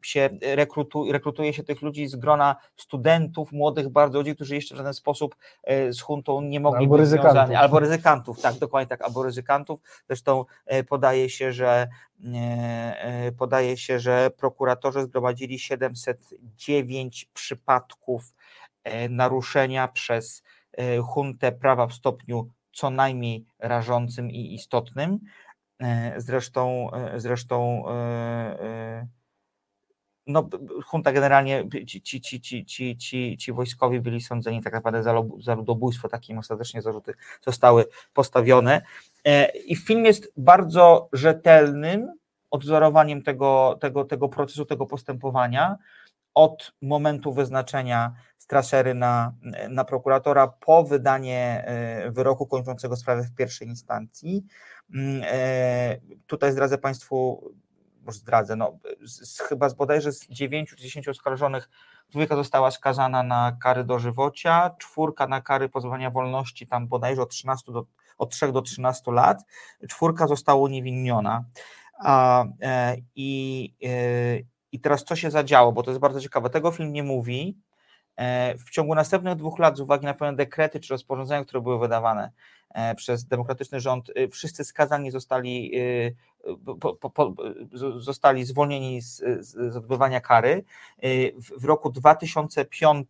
[0.03, 4.79] się rekrutu, rekrutuje się tych ludzi z grona studentów, młodych bardzo ludzi, którzy jeszcze w
[4.79, 5.37] żaden sposób
[5.91, 7.33] z huntą nie mogli albo być ryzykantów.
[7.33, 9.81] związani, albo ryzykantów, tak, dokładnie tak, albo ryzykantów.
[10.07, 10.45] Zresztą
[10.89, 11.89] podaje się, że
[13.39, 18.33] podaje się, że prokuratorzy zgromadzili 709 przypadków
[18.66, 18.66] E,
[19.11, 20.43] naruszenia przez
[21.05, 25.19] huntę e, prawa w stopniu co najmniej rażącym i istotnym.
[25.81, 27.85] E, zresztą, zresztą
[30.27, 30.49] no,
[30.93, 35.15] junta generalnie, ci, ci, ci, ci, ci, ci, ci wojskowi byli sądzeni tak naprawdę za,
[35.41, 37.15] za ludobójstwo, takie im ostatecznie zarzuty
[37.47, 37.85] zostały
[38.15, 38.83] postawione.
[39.25, 42.13] E, I film jest bardzo rzetelnym
[42.51, 45.77] odwzorowaniem tego, tego, tego procesu, tego postępowania
[46.35, 48.15] od momentu wyznaczenia
[48.47, 49.33] Straszery na,
[49.69, 54.45] na prokuratora po wydanie e, wyroku kończącego sprawę w pierwszej instancji.
[54.95, 57.45] Mm, e, Tutaj zdradzę Państwu,
[58.05, 61.69] może zdradzę, no, z, chyba z bodajże z 9 czy 10 oskarżonych
[62.11, 67.73] dwójka została skazana na kary dożywocia, czwórka na kary pozbawienia wolności, tam bodajże od, 13
[67.73, 67.87] do,
[68.19, 69.45] od 3 do 13 lat,
[69.89, 71.45] czwórka została uniewinniona.
[71.99, 73.89] A, e, i, e,
[74.73, 77.66] I teraz co się zadziało, bo to jest bardzo ciekawe, tego film nie mówi.
[78.17, 81.79] E, W ciągu następnych dwóch lat, z uwagi na pewne dekrety czy rozporządzenia, które były
[81.79, 82.31] wydawane
[82.71, 87.35] e, przez demokratyczny rząd, e, wszyscy skazani zostali, e, po, po, po,
[87.97, 90.65] zostali zwolnieni z, z, odbywania kary.
[90.99, 93.09] E, W, w roku 2005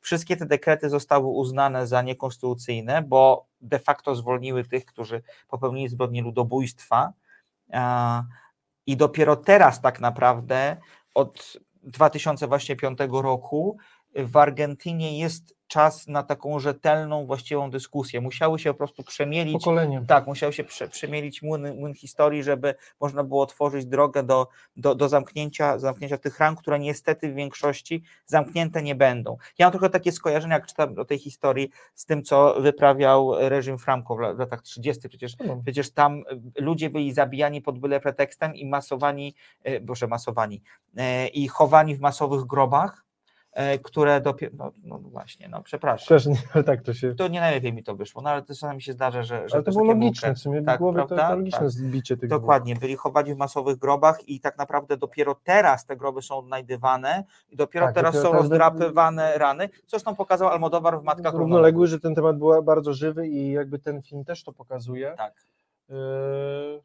[0.00, 6.22] wszystkie te dekrety zostały uznane za niekonstytucyjne, bo de facto zwolniły tych, którzy popełnili zbrodnie
[6.22, 7.12] ludobójstwa.
[7.72, 8.22] A,
[8.86, 10.76] I dopiero teraz tak naprawdę
[11.14, 13.78] od 2005 roku
[14.16, 18.20] w Argentynie jest czas na taką rzetelną, właściwą dyskusję.
[18.20, 19.52] Musiały się po prostu przemielić.
[19.54, 20.06] Pokoleniem.
[20.06, 24.94] Tak, musiały się prze, przemielić młyn, młyn historii, żeby można było otworzyć drogę do, do,
[24.94, 29.36] do zamknięcia, zamknięcia tych ram, które niestety w większości zamknięte nie będą.
[29.58, 33.78] Ja mam trochę takie skojarzenia, jak czytam o tej historii, z tym, co wyprawiał reżim
[33.78, 35.08] Franco w la- w latach 30.
[35.08, 35.60] Przecież, No.
[35.64, 39.34] przecież tam y, ludzie byli zabijani pod byle pretekstem i masowani,
[39.68, 40.62] y, boże, masowani,
[41.24, 43.04] y, i chowani w masowych grobach,
[43.82, 46.08] które dopiero, no, no właśnie, no przepraszam.
[46.08, 47.14] Też nie, ale tak to się...
[47.14, 49.48] To nie najlepiej mi to wyszło, no ale to czasami się zdarza, że.
[49.48, 51.28] że Ale to było logiczne, w sumie tak, w głowie to, prawda?
[51.28, 51.70] to logiczne Tak.
[51.70, 52.40] zbicie tych dwóch.
[52.40, 57.24] Dokładnie, byli chowani w masowych grobach i tak naprawdę dopiero teraz te groby są odnajdywane
[57.50, 59.68] i dopiero Tak, teraz dopiero są teraz- rozdrapywane rany.
[59.86, 61.34] Zresztą pokazał Almodóvar w Matkach.
[61.34, 65.14] Równoległy, że ten temat był bardzo żywy i jakby ten film też to pokazuje.
[65.16, 65.34] Tak.
[65.88, 66.82] Yy,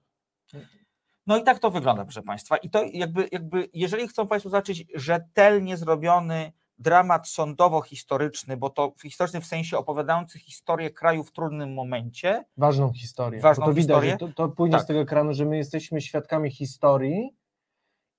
[1.27, 2.57] No i tak to wygląda, proszę Państwa.
[2.57, 9.41] I to jakby, jakby jeżeli chcą Państwo zobaczyć rzetelnie zrobiony dramat sądowo-historyczny, bo to historyczny
[9.41, 13.39] w sensie opowiadający historię kraju w trudnym momencie, ważną historię.
[13.39, 14.11] Ważną to widać, historię.
[14.11, 14.87] że to, to płynie z Tak.
[14.87, 17.35] tego ekranu, że my jesteśmy świadkami historii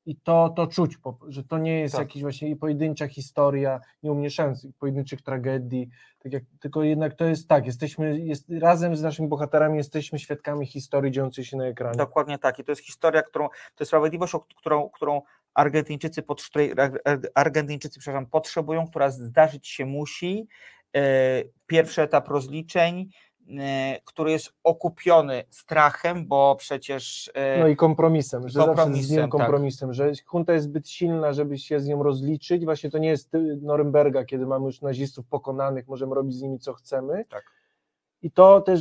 [0.06, 0.98] i to, to czuć,
[1.28, 2.08] że to nie jest Tak.
[2.08, 5.88] jakaś właśnie pojedyncza historia, nie umniejszając pojedynczych tragedii,
[6.18, 10.66] tak jak, tylko jednak to jest tak, jesteśmy jest, razem z naszymi bohaterami jesteśmy świadkami
[10.66, 11.98] historii dziejącej się na ekranie.
[11.98, 12.58] Dokładnie tak.
[12.58, 15.22] I to jest historia, którą, to jest sprawiedliwość, którą, którą
[15.54, 16.22] Argentyńczycy,
[16.76, 20.48] Ar- Argentyńczycy przepraszam, potrzebują, która zdarzyć się musi.
[20.96, 23.08] E, Pierwszy etap rozliczeń,
[24.04, 29.20] który jest okupiony strachem, bo przecież e, No i kompromisem, że zawsze z kompromisem, nim
[29.20, 29.30] tak.
[29.30, 32.64] kompromisem, że junta jest zbyt silna, żeby się z nią rozliczyć.
[32.64, 33.30] Właśnie to nie jest
[33.62, 37.24] Norymberga, kiedy mamy już nazistów pokonanych, możemy robić z nimi co chcemy.
[37.28, 37.44] Tak.
[38.22, 38.80] I to też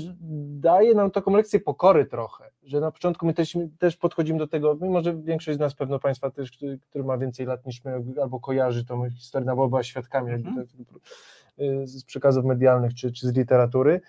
[0.60, 4.78] daje nam taką lekcję pokory trochę, że na początku my też, też podchodzimy do tego,
[4.82, 8.02] mimo że większość z nas, pewno Państwa też, który, który ma więcej lat niż my,
[8.22, 10.68] albo kojarzy tą historię, no bo była świadkami jakby Mhm.
[10.68, 10.98] tak,
[11.60, 14.02] y, z przekazów medialnych czy, czy z literatury,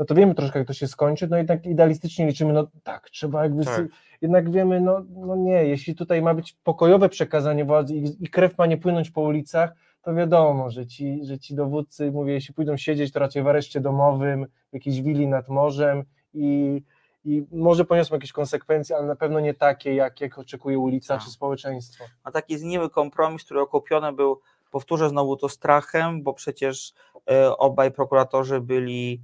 [0.00, 3.42] no to wiemy troszkę, jak to się skończy, no jednak idealistycznie liczymy, no tak, trzeba
[3.42, 3.86] jakby, Tak.
[4.20, 8.58] jednak wiemy, no, no nie, jeśli tutaj ma być pokojowe przekazanie władzy i, i krew
[8.58, 9.72] ma nie płynąć po ulicach,
[10.02, 13.80] to wiadomo, że ci, że ci dowódcy, mówię, jeśli pójdą siedzieć, to raczej w areszcie
[13.80, 16.82] domowym, w jakiejś willi nad morzem i,
[17.24, 21.24] i może poniosą jakieś konsekwencje, ale na pewno nie takie, jak, jak oczekuje ulica Tak.
[21.24, 22.04] czy społeczeństwo.
[22.24, 24.40] a taki zgniły kompromis, który okupiony był,
[24.70, 26.92] powtórzę znowu to strachem, bo przecież
[27.30, 29.20] e, obaj prokuratorzy byli,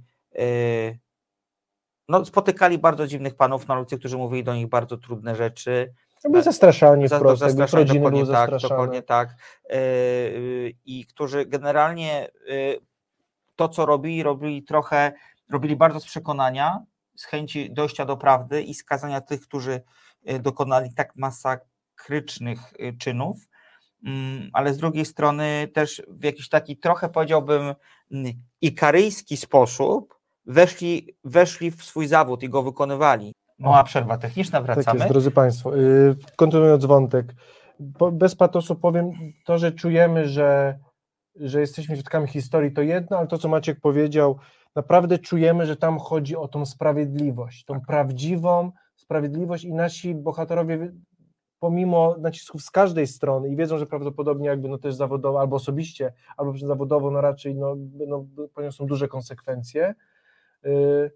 [2.09, 5.93] no spotykali bardzo dziwnych panów na ulicy, którzy mówili do nich bardzo trudne rzeczy.
[6.29, 9.29] Byli zastraszani E, Za- wprost, zastraszani, rodziny były dokładnie tak, dokładnie tak.
[9.69, 12.79] E, y, I którzy generalnie y,
[13.55, 15.13] to, co robili, robili trochę,
[15.49, 16.79] robili bardzo z przekonania,
[17.15, 19.81] z chęci dojścia do prawdy i skazania tych, którzy
[20.39, 22.59] dokonali tak masakrycznych
[22.99, 23.37] czynów,
[24.03, 27.75] Mm, ale z drugiej strony też w jakiś taki trochę powiedziałbym
[28.11, 30.16] mm, ikaryjski sposób
[30.47, 33.33] weszli, weszli w swój zawód i go wykonywali.
[33.59, 34.99] Mała przerwa techniczna, Tak wracamy.
[34.99, 35.75] jest, drodzy Państwo.
[35.75, 37.35] Yy, Kontynuując wątek,
[38.11, 39.11] bez patosu powiem
[39.45, 40.79] to, że czujemy, że,
[41.35, 44.37] że jesteśmy świadkami historii, to jedno, ale to, co Maciek powiedział,
[44.75, 50.91] naprawdę czujemy, że tam chodzi o tą sprawiedliwość, tą prawdziwą sprawiedliwość i nasi bohaterowie
[51.59, 56.13] pomimo nacisków z każdej strony i wiedzą, że prawdopodobnie jakby no też zawodowo, albo osobiście,
[56.37, 57.75] albo zawodowo, no raczej no,
[58.07, 59.95] no, poniosą duże konsekwencje,
[60.67, 61.09] 呃。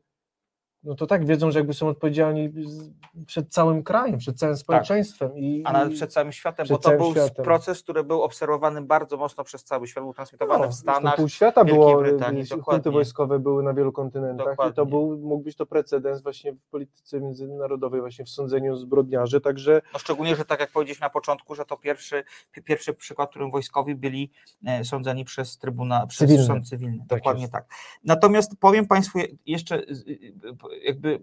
[0.84, 2.50] No to tak wiedzą, że jakby są odpowiedzialni
[3.28, 5.38] przed całym krajem, przed całym społeczeństwem.
[5.38, 5.74] I, Tak.
[5.76, 7.46] A nawet i- przed całym światem, przed bo to był światem.
[7.46, 11.30] proces, który był obserwowany bardzo mocno przez cały świat, był transmitowany No, w Stanach, Pół
[11.30, 12.92] świata Wielkiej było, Brytanii, y, dokładnie.
[12.92, 14.86] wojskowe były na wielu kontynentach i to Dokładnie.
[14.86, 20.00] był, mógł być to precedens właśnie w polityce międzynarodowej, właśnie w sądzeniu zbrodniarzy, także No
[20.00, 23.96] szczególnie, że tak jak powiedzieliśmy na początku, że to pierwszy, pi- pierwszy przykład, którym wojskowi
[23.96, 24.32] byli
[24.66, 26.46] e, sądzeni przez Trybunał, przez Cywilny.
[26.46, 26.98] sąd cywilny.
[27.10, 27.54] Tak Dokładnie jest.
[27.54, 27.66] tak.
[28.04, 31.20] Natomiast powiem Państwu je- jeszcze y, y, jakby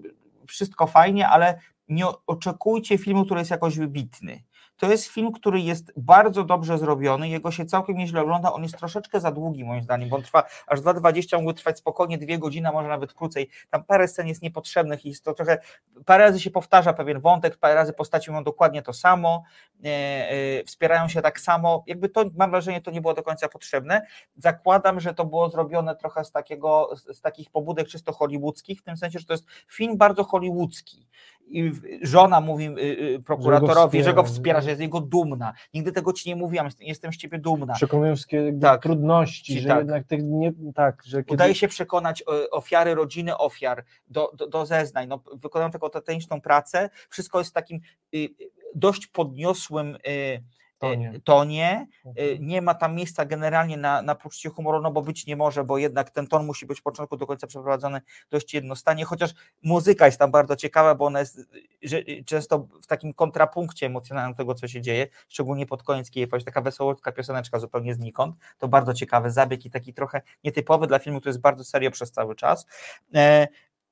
[0.47, 4.43] wszystko fajnie, ale nie oczekujcie filmu, który jest jakoś wybitny.
[4.79, 8.79] To jest film, który jest bardzo dobrze zrobiony, jego się całkiem nieźle ogląda, on jest
[8.79, 12.69] troszeczkę za długi moim zdaniem, bo on trwa aż 2,20, mógłby trwać spokojnie dwie godziny,
[12.69, 13.49] a może nawet krócej.
[13.71, 15.59] Tam parę scen jest niepotrzebnych i jest to trochę,
[16.05, 19.43] parę razy się powtarza pewien wątek, parę razy postaci mówią dokładnie to samo,
[19.85, 23.49] e, e, wspierają się tak samo, jakby to, mam wrażenie, to nie było do końca
[23.49, 24.07] potrzebne.
[24.37, 28.83] Zakładam, że to było zrobione trochę z takiego, z, z takich pobudek czysto hollywoodzkich, w
[28.83, 31.07] tym sensie, że to jest film bardzo hollywoodzki.
[31.51, 31.73] I
[32.03, 35.53] żona mówi y, y, prokuratorowi, że go wspiera, wspiera, że- że jest jego dumna.
[35.75, 37.75] Nigdy tego ci nie mówiłam, jestem- z ciebie dumna.
[37.75, 38.83] przekonują wszystkie Tak.
[38.83, 39.79] trudności, Ci że tak.
[39.79, 44.47] jednak tych nie, tak, że kiedy, Udaje się przekonać e, ofiary, rodziny ofiar do, do,
[44.47, 45.09] do zeznań.
[45.09, 46.91] No, wykonają taką tateniczną pracę.
[47.09, 47.81] Wszystko jest w takim
[48.15, 48.29] y,
[48.75, 50.43] dość podniosłym y,
[50.79, 51.13] Tonie.
[51.17, 51.87] y, tonie.
[52.05, 52.27] Mhm.
[52.27, 55.65] Y, Nie ma tam miejsca generalnie na, na poczucie humoru, no bo być nie może,
[55.65, 58.01] bo jednak ten ton musi być od początku do końca przeprowadzony
[58.31, 61.45] dość jednostanie, chociaż muzyka jest tam bardzo ciekawa, bo ona jest y,
[61.83, 66.47] że, często w takim kontrapunkcie emocjonalnym tego, co się dzieje, szczególnie pod koniec kiedy jest
[66.47, 68.37] taka wesołotka pioseneczka zupełnie znikąd.
[68.59, 72.13] To bardzo ciekawy zabieg i taki trochę nietypowy dla filmu, który jest bardzo serio przez
[72.13, 72.67] cały czas.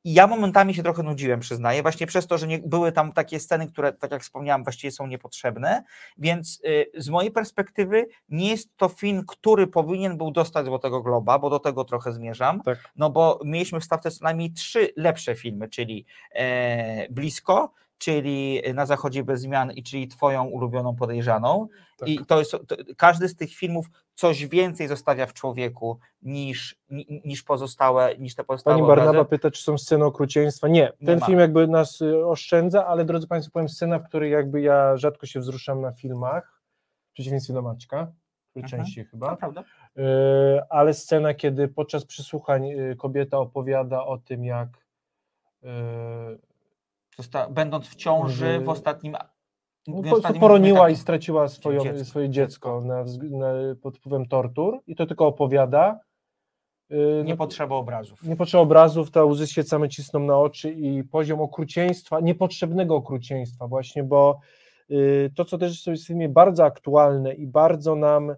[0.07, 3.41] I ja momentami się trochę nudziłem, przyznaję, właśnie przez to, że nie, były tam takie
[3.41, 5.85] sceny, które, tak jak wspomniałem, właściwie są niepotrzebne,
[6.19, 11.39] więc y, z mojej perspektywy nie jest to film, który powinien był dostać Złotego Globa,
[11.39, 12.79] bo do tego trochę zmierzam, Tak.
[12.97, 18.87] no bo mieliśmy w stawce co najmniej trzy lepsze filmy, czyli e, Blisko, czyli Na
[18.87, 21.69] Zachodzie bez zmian i czyli Twoją ulubioną podejrzaną
[21.99, 22.09] Tak.
[22.09, 27.23] i to jest, to, każdy z tych filmów coś więcej zostawia w człowieku niż, ni-
[27.25, 29.29] niż pozostałe, niż te pozostałe Pani Barnaba obrazy.
[29.29, 30.69] pyta, czy są sceny okrucieństwa.
[30.69, 31.27] Nie, Nie ten ma.
[31.27, 35.27] film jakby nas y, oszczędza, ale drodzy Państwo, powiem scena, w której jakby ja rzadko
[35.27, 36.63] się wzruszam na filmach,
[37.11, 38.13] w przeciwieństwie do Maćka,
[38.51, 38.83] który Mhm.
[38.85, 39.65] częściej To chyba, prawda?
[39.99, 40.03] Y,
[40.71, 44.69] ale scena, kiedy podczas przesłuchań y, kobieta opowiada o tym, jak
[47.17, 49.17] Zosta- będąc w ciąży w ostatnim.
[49.87, 53.53] no, po prostu poroniła i straciła swoją, dziecko, swoje dziecko na, na,
[53.83, 56.01] pod wpływem tortur i to tylko opowiada.
[56.93, 58.23] Y, Nie no, potrzeba obrazów.
[58.23, 63.67] nie potrzeba obrazów, te łzy się same cisną na oczy i poziom okrucieństwa, niepotrzebnego okrucieństwa
[63.67, 64.39] właśnie, bo
[64.91, 68.35] y, to, co też jest w filmie bardzo aktualne i bardzo nam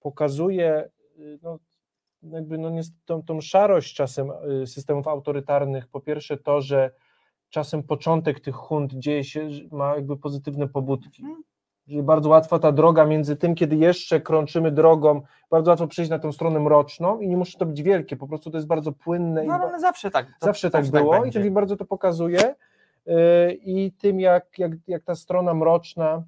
[0.00, 1.58] pokazuje y, no,
[2.22, 2.70] jakby no,
[3.04, 6.90] tą, tą szarość czasem y, systemów autorytarnych, po pierwsze to, że
[7.52, 11.24] czasem początek tych hunt dzieje się, ma jakby pozytywne pobudki.
[11.86, 16.18] Że bardzo łatwa ta droga między tym, kiedy jeszcze krączymy drogą, bardzo łatwo przejść na
[16.18, 19.44] tę stronę mroczną i nie musi to być wielkie, po prostu to jest bardzo płynne.
[19.44, 20.26] i No, ale zawsze tak.
[20.26, 21.32] to- zawsze tak było i będzie.
[21.32, 22.54] ten film bardzo to pokazuje
[23.06, 26.24] yy, i tym jak, jak, jak ta strona mroczna,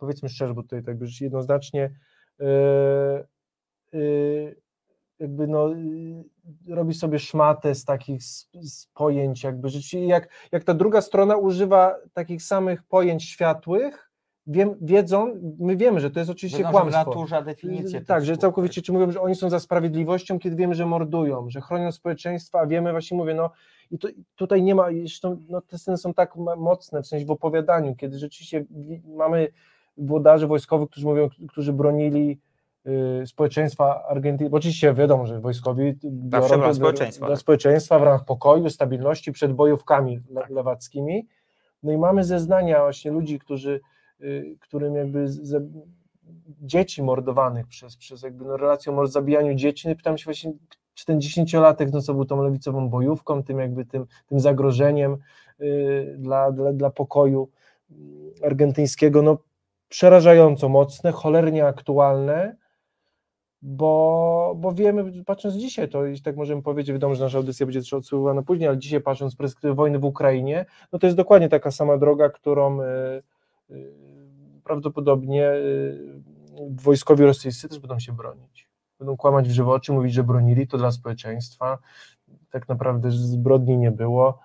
[0.00, 1.90] powiedzmy szczerze, bo tutaj tak już jednoznacznie
[2.38, 2.46] yy,
[3.92, 4.56] yy,
[5.20, 10.64] jakby no, yy, robi sobie szmatę z takich z, z pojęć, jakby rzeczywiście, jak, jak
[10.64, 14.10] ta druga strona używa takich samych pojęć światłych,
[14.46, 17.10] wiem, wiedzą, my wiemy, że to jest oczywiście Wiedzą, że w kłamstwo.
[17.10, 20.86] naturze definicję Tak, że całkowicie, czy mówią, że oni są za sprawiedliwością, kiedy wiemy, że
[20.86, 23.50] mordują, że chronią społeczeństwa, a wiemy, właśnie mówię, no
[23.90, 27.30] i tu, tutaj nie ma, zresztą no, te sceny są tak mocne, w sensie w
[27.30, 29.48] opowiadaniu, kiedy rzeczywiście wi- mamy
[29.96, 32.47] włodarzy wojskowych, którzy mówią, którzy bronili y,
[33.26, 37.40] społeczeństwa Argentyny, bo oczywiście wiadomo, że wojskowi biorą dla- społeczeństwa, dla tak.
[37.40, 40.50] społeczeństwa w ramach pokoju, stabilności przed bojówkami Tak.
[40.50, 41.26] lewackimi,
[41.82, 43.80] no i mamy zeznania właśnie ludzi, którzy,
[44.20, 45.26] y, którym jakby
[46.62, 50.52] dzieci mordowanych przez, przez jakby no relacją o zabijaniu dzieci, no i pytam się właśnie,
[50.94, 55.16] czy ten dziesięciolatek, no co był tą lewicową bojówką, tym jakby tym, tym zagrożeniem
[55.60, 57.48] y, dla, dla, dla pokoju
[57.90, 57.94] y,
[58.46, 59.38] argentyńskiego, no
[59.88, 62.56] przerażająco mocne, cholernie aktualne,
[63.62, 67.80] bo, bo wiemy, patrząc dzisiaj, to jeśli tak możemy powiedzieć, wiadomo, że nasza audycja będzie
[67.80, 71.48] też odsyłana później, ale dzisiaj patrząc z perspektywy wojny w Ukrainie, no to jest dokładnie
[71.48, 72.84] taka sama droga, którą y,
[73.70, 73.92] y,
[74.64, 76.22] prawdopodobnie y,
[76.70, 78.68] wojskowi rosyjscy też będą się bronić.
[78.98, 81.78] Będą kłamać w żywe oczy, mówić, że bronili to dla społeczeństwa.
[82.50, 84.38] Tak naprawdę zbrodni nie było.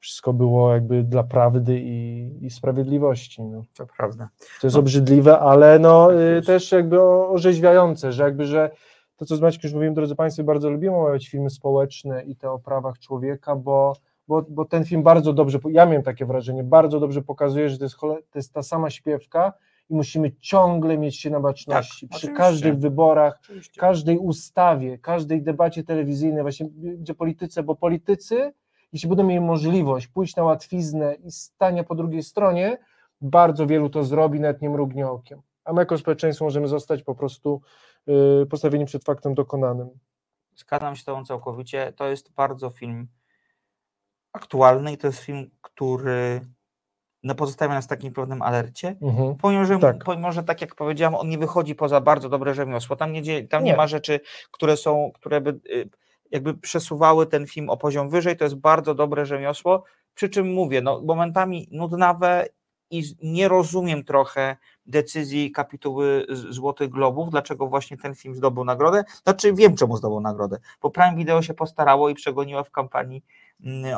[0.00, 3.42] Wszystko było jakby dla prawdy i, i sprawiedliwości.
[3.42, 3.64] No.
[3.76, 4.28] To prawda.
[4.60, 4.80] To jest No.
[4.80, 8.70] obrzydliwe, ale no Tak y, też jakby orzeźwiające, że jakby, że
[9.16, 12.50] to, co z Maćkiem już mówiłem, drodzy Państwo, bardzo lubimy omawiać filmy społeczne i te
[12.50, 13.92] o prawach człowieka, bo,
[14.28, 17.84] bo, bo ten film bardzo dobrze, ja miałem takie wrażenie, bardzo dobrze pokazuje, że to
[17.84, 19.52] jest, to jest ta sama śpiewka
[19.90, 22.08] i musimy ciągle mieć się na baczności.
[22.08, 23.80] Tak, Przy każdych wyborach, Oczywiście.
[23.80, 26.66] każdej ustawie, każdej debacie telewizyjnej, właśnie
[26.98, 28.52] gdzie polityce, bo politycy,
[28.92, 32.78] jeśli będą mieli możliwość pójść na łatwiznę i stania po drugiej stronie,
[33.20, 35.42] bardzo wielu to zrobi, nawet nie mrugnie okiem.
[35.64, 37.60] A my jako społeczeństwo możemy zostać po prostu
[38.42, 39.88] y, postawieni przed faktem dokonanym.
[40.56, 41.92] Zgadzam się z Tobą całkowicie.
[41.96, 43.08] To jest bardzo film
[44.32, 46.40] aktualny i to jest film, który
[47.22, 48.96] no, pozostawia nas w takim pewnym alercie.
[49.02, 49.34] Mhm.
[49.36, 50.04] Pomimo że, Tak.
[50.04, 52.96] pomimo, że tak jak powiedziałam, on nie wychodzi poza bardzo dobre rzemiosło.
[52.96, 53.70] Tam nie, tam nie.
[53.70, 53.76] Nie.
[53.76, 54.20] ma rzeczy,
[54.50, 55.90] które są, które by y,
[56.30, 58.36] jakby przesuwały ten film o poziom wyżej.
[58.36, 59.84] To jest bardzo dobre rzemiosło.
[60.14, 62.46] Przy czym mówię, no, momentami nudnawe
[62.90, 64.56] i nie rozumiem trochę
[64.86, 69.04] decyzji kapituły Złotych Globów, dlaczego właśnie ten film zdobył nagrodę.
[69.24, 73.22] Znaczy wiem, czemu zdobył nagrodę, bo Prime Video się postarało i przegoniło w kampanii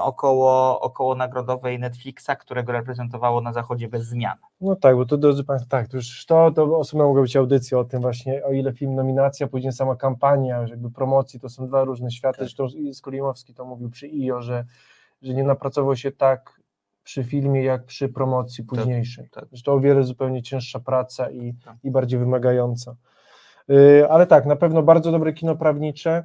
[0.00, 4.36] około, około nagrodowej Netflixa, którego reprezentowało na zachodzie bez zmian.
[4.61, 7.78] No tak, bo to drodzy Państwo, tak, to już to, to osobno mogła być audycja
[7.78, 11.84] o tym właśnie, o ile film nominacja, później sama kampania, jakby promocji, to są dwa
[11.84, 12.48] różne światy, Tak.
[12.48, 14.64] zresztą Skolimowski to mówił przy IO, że,
[15.22, 16.61] że nie napracował się tak
[17.04, 19.28] przy filmie, jak przy promocji późniejszej.
[19.30, 19.44] tak.
[19.64, 21.76] To o wiele zupełnie cięższa praca i, Tak.
[21.84, 22.94] i bardziej wymagająca.
[23.68, 26.24] Yy, ale tak, na pewno bardzo dobre kino prawnicze.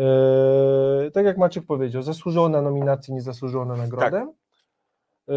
[0.00, 4.32] Yy, tak jak Maciek powiedział, zasłużyło na nominację, nie zasłużyło na nagrodę.
[5.28, 5.34] Yy,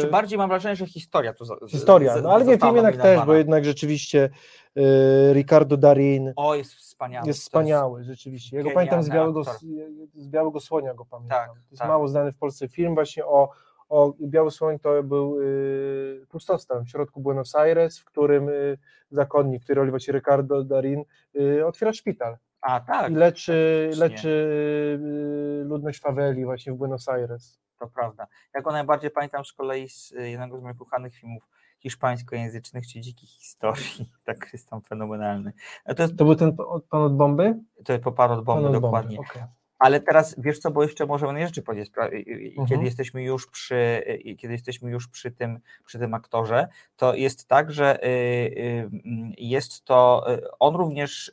[0.00, 3.26] Czy bardziej mam wrażenie, że historia tu za- Historia, no ale nie, film jednak też,
[3.26, 4.30] bo jednak rzeczywiście
[4.78, 7.26] y, Ricardo Darin O, jest wspaniały.
[7.26, 8.56] jest wspaniały, rzeczywiście.
[8.56, 9.44] Ja go pamiętam z Białego,
[10.14, 11.38] z Białego Słonia go pamiętam.
[11.38, 11.88] Tak, to jest tak.
[11.88, 13.50] mało znany w Polsce film właśnie o,
[13.88, 18.78] o Biały Słoń to był y, pustostan w środku Buenos Aires, w którym y,
[19.10, 21.04] zakonnik, który oliwa się Ricardo Darin,
[21.36, 23.12] y, otwiera szpital A, tak.
[23.12, 24.28] i leczy, leczy
[25.62, 27.60] y, ludność faweli właśnie w Buenos Aires.
[27.78, 28.26] To prawda.
[28.54, 31.48] Ja go najbardziej pamiętam z kolei z y, jednego z moich ukochanych filmów
[31.80, 34.10] hiszpańskojęzycznych, czy Dzikich Historii.
[34.24, 35.52] Tak jest tam fenomenalny.
[35.96, 37.54] To jest, To był ten pan od- pan bomby?
[37.84, 39.18] to jest poparł od bomby, Pan od dokładnie.
[39.20, 39.42] okej.
[39.82, 42.66] Ale teraz wiesz co, bo jeszcze możemy jednej rzeczy powiedzieć, Mhm.
[42.68, 44.02] kiedy jesteśmy już przy,
[44.38, 49.32] kiedy jesteśmy już przy tym, przy tym aktorze, to jest tak, że y, y, mm,
[49.38, 51.32] jest to, y, on również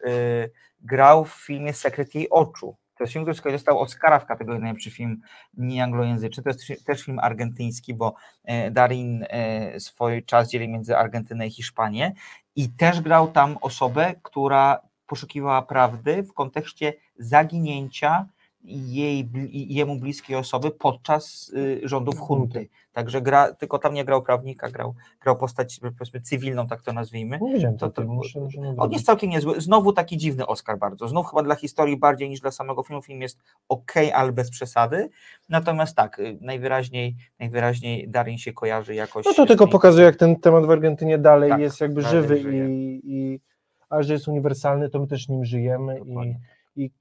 [0.82, 2.76] grał w filmie Sekret jej oczu.
[3.00, 5.22] To jest film, który dostał Oscara w kategorii najlepszy film
[5.58, 6.44] nieanglojęzyczny.
[6.44, 11.52] To jest też film argentyński, bo e, Darin e, swój czas dzieli między Argentynę i
[11.52, 12.14] Hiszpanię
[12.56, 18.26] i też grał tam osobę, która poszukiwała prawdy w kontekście zaginięcia
[18.64, 22.70] jej, jemu bliskiej osoby podczas y, rządów hunty.
[22.94, 27.40] Także gra, tylko tam nie grał prawnika, grał, grał postać powiedzmy cywilną, tak to nazwijmy.
[27.42, 28.48] Nie To- to, muszę,
[28.78, 29.62] On jest całkiem niezły.
[29.62, 31.08] Znowu taki dziwny Oscar bardzo.
[31.08, 33.02] Znów chyba dla historii bardziej niż dla samego filmu.
[33.02, 33.40] Film jest
[33.70, 35.10] ok, ale bez przesady.
[35.50, 39.26] Natomiast tak, y, najwyraźniej, najwyraźniej Darin się kojarzy jakoś.
[39.26, 42.38] No to tylko tymi- pokazuje, jak ten temat w Argentynie dalej Tak, jest jakby żywy
[42.42, 42.70] żyje.
[42.70, 43.40] i, i
[43.90, 46.32] a że jest uniwersalny, to my też nim żyjemy Dokładnie.
[46.32, 46.59] i,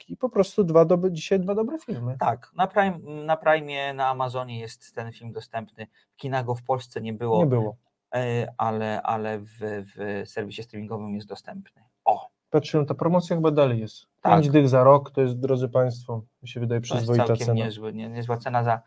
[0.08, 2.16] i po prostu dwa dobre, dzisiaj dwa dobre filmy.
[2.20, 5.86] Tak, na Prime, na Prime, na Amazonie jest ten film dostępny.
[6.12, 7.76] W kinach go w Polsce nie było, Nie było.
[8.14, 11.82] e, ale, ale w, w serwisie streamingowym jest dostępny.
[12.04, 14.06] O, Patrzyłem, ta promocja chyba dalej jest.
[14.22, 14.32] Tak.
[14.32, 17.46] Pięć dych za rok, to jest, drodzy Państwo, mi się wydaje to jest przyzwoita całkiem
[17.46, 17.64] cena.
[17.64, 18.80] niezły, nie, niezła cena za.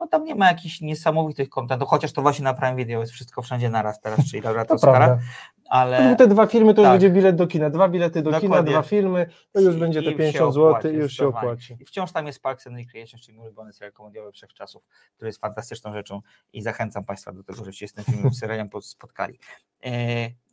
[0.00, 3.42] No tam nie ma jakichś niesamowitych kontentów, chociaż to właśnie na Prime Video jest wszystko
[3.42, 5.22] wszędzie naraz teraz, czyli laureat To Oscara, prawda.
[5.72, 6.92] Ale Gdyby te dwa filmy, to już tak.
[6.94, 7.70] będzie bilet do kina.
[7.70, 8.70] Dwa bilety do kina, Dokładnie.
[8.72, 11.76] dwa filmy, to już I- będzie te i się 50 zł i już się opłaci.
[11.80, 14.82] I wciąż tam jest Parks and Recreation, czyli mój ulubiony serial komediowy wszechczasów,
[15.16, 16.20] który jest fantastyczną rzeczą
[16.52, 19.38] i zachęcam Państwa do tego, żebyście z tym filmem serialem po- spotkali.
[19.84, 19.90] E,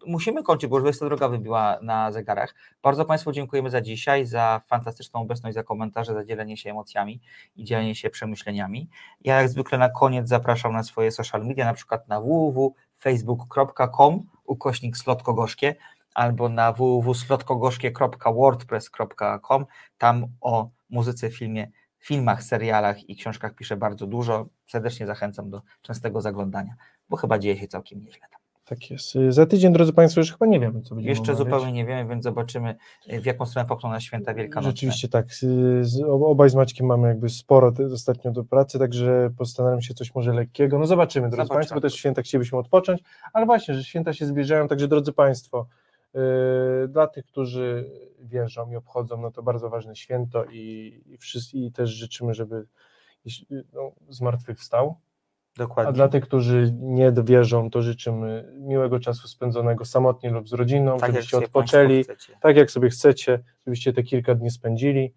[0.07, 2.55] musimy kończyć, bo już 20 droga wybiła na zegarach.
[2.83, 7.21] Bardzo Państwu dziękujemy za dzisiaj, za fantastyczną obecność, za komentarze, za dzielenie się emocjami
[7.55, 8.89] i dzielenie się przemyśleniami.
[9.21, 12.19] Ja jak zwykle na koniec zapraszam na swoje social media, na przykład na
[13.03, 15.75] www.facebook.com ukośnik slotkogorzkie
[16.13, 19.65] albo na www.slotkogorzkie.wordpress.com.
[19.97, 24.45] Tam o muzyce, filmie, filmach, serialach i książkach piszę bardzo dużo.
[24.67, 26.75] Serdecznie zachęcam do częstego zaglądania,
[27.09, 28.38] bo chyba dzieje się całkiem nieźle tam.
[28.69, 29.15] Tak jest.
[29.15, 31.47] Y, Za tydzień, drodzy Państwo, już chyba nie wiemy, co będziemy Jeszcze omawiać.
[31.47, 32.75] zupełnie nie wiemy, więc zobaczymy,
[33.21, 34.71] w jaką stronę popchną na święta wielkanocne.
[34.71, 35.25] Rzeczywiście tak.
[36.07, 40.79] Obaj z Maćkiem mamy jakby sporo ostatnio do pracy, także postanawiam się coś może lekkiego.
[40.79, 41.55] No zobaczymy, drodzy Zobaczymy.
[41.55, 43.01] Państwo, bo też święta chcielibyśmy odpocząć,
[43.33, 45.67] ale właśnie, że święta się zbliżają, także drodzy Państwo,
[46.13, 46.21] yy,
[46.87, 51.71] dla tych, którzy wierzą i obchodzą, no to bardzo ważne święto i, i, wszyscy, i
[51.71, 52.65] też życzymy, żeby
[53.73, 54.95] no, zmartwychwstał.
[55.59, 55.89] Dokładnie.
[55.89, 60.97] A dla tych, którzy nie wierzą, to życzymy miłego czasu spędzonego samotnie lub z rodziną,
[60.97, 62.05] Tak, żebyście odpoczęli,
[62.41, 65.13] tak jak sobie chcecie, żebyście te kilka dni spędzili.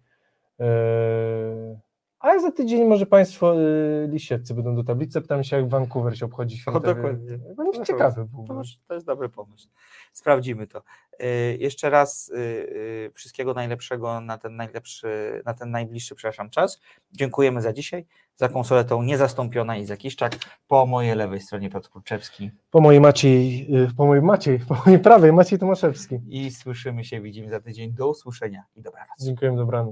[0.59, 1.77] Eee,
[2.19, 5.21] A za tydzień może Państwo y, lisieccy będą do tablicy.
[5.21, 6.79] Pytam się, jak Vancouver się obchodzi święta.
[6.79, 7.37] dokładnie.
[7.37, 8.47] Będzie No, ciekawy był.
[8.47, 9.67] To, to jest dobry pomysł.
[10.13, 10.81] Sprawdzimy to.
[11.23, 16.81] Y, Jeszcze raz y, wszystkiego najlepszego na ten najlepszy, na ten najbliższy, przepraszam, czas.
[17.11, 18.05] Dziękujemy za dzisiaj.
[18.35, 20.35] Za konsoletą niezastąpiona i za Kiszczak.
[20.67, 22.51] Po mojej lewej stronie Piotr Kurczewski.
[22.71, 26.19] Po mojej Maciej, y, po mojej Maciej, po mojej prawej Maciej Tomaszewski.
[26.27, 27.93] I słyszymy się, widzimy za tydzień.
[27.93, 29.15] Do usłyszenia i dobranoc.
[29.19, 29.91] Dziękuję, dobranoc.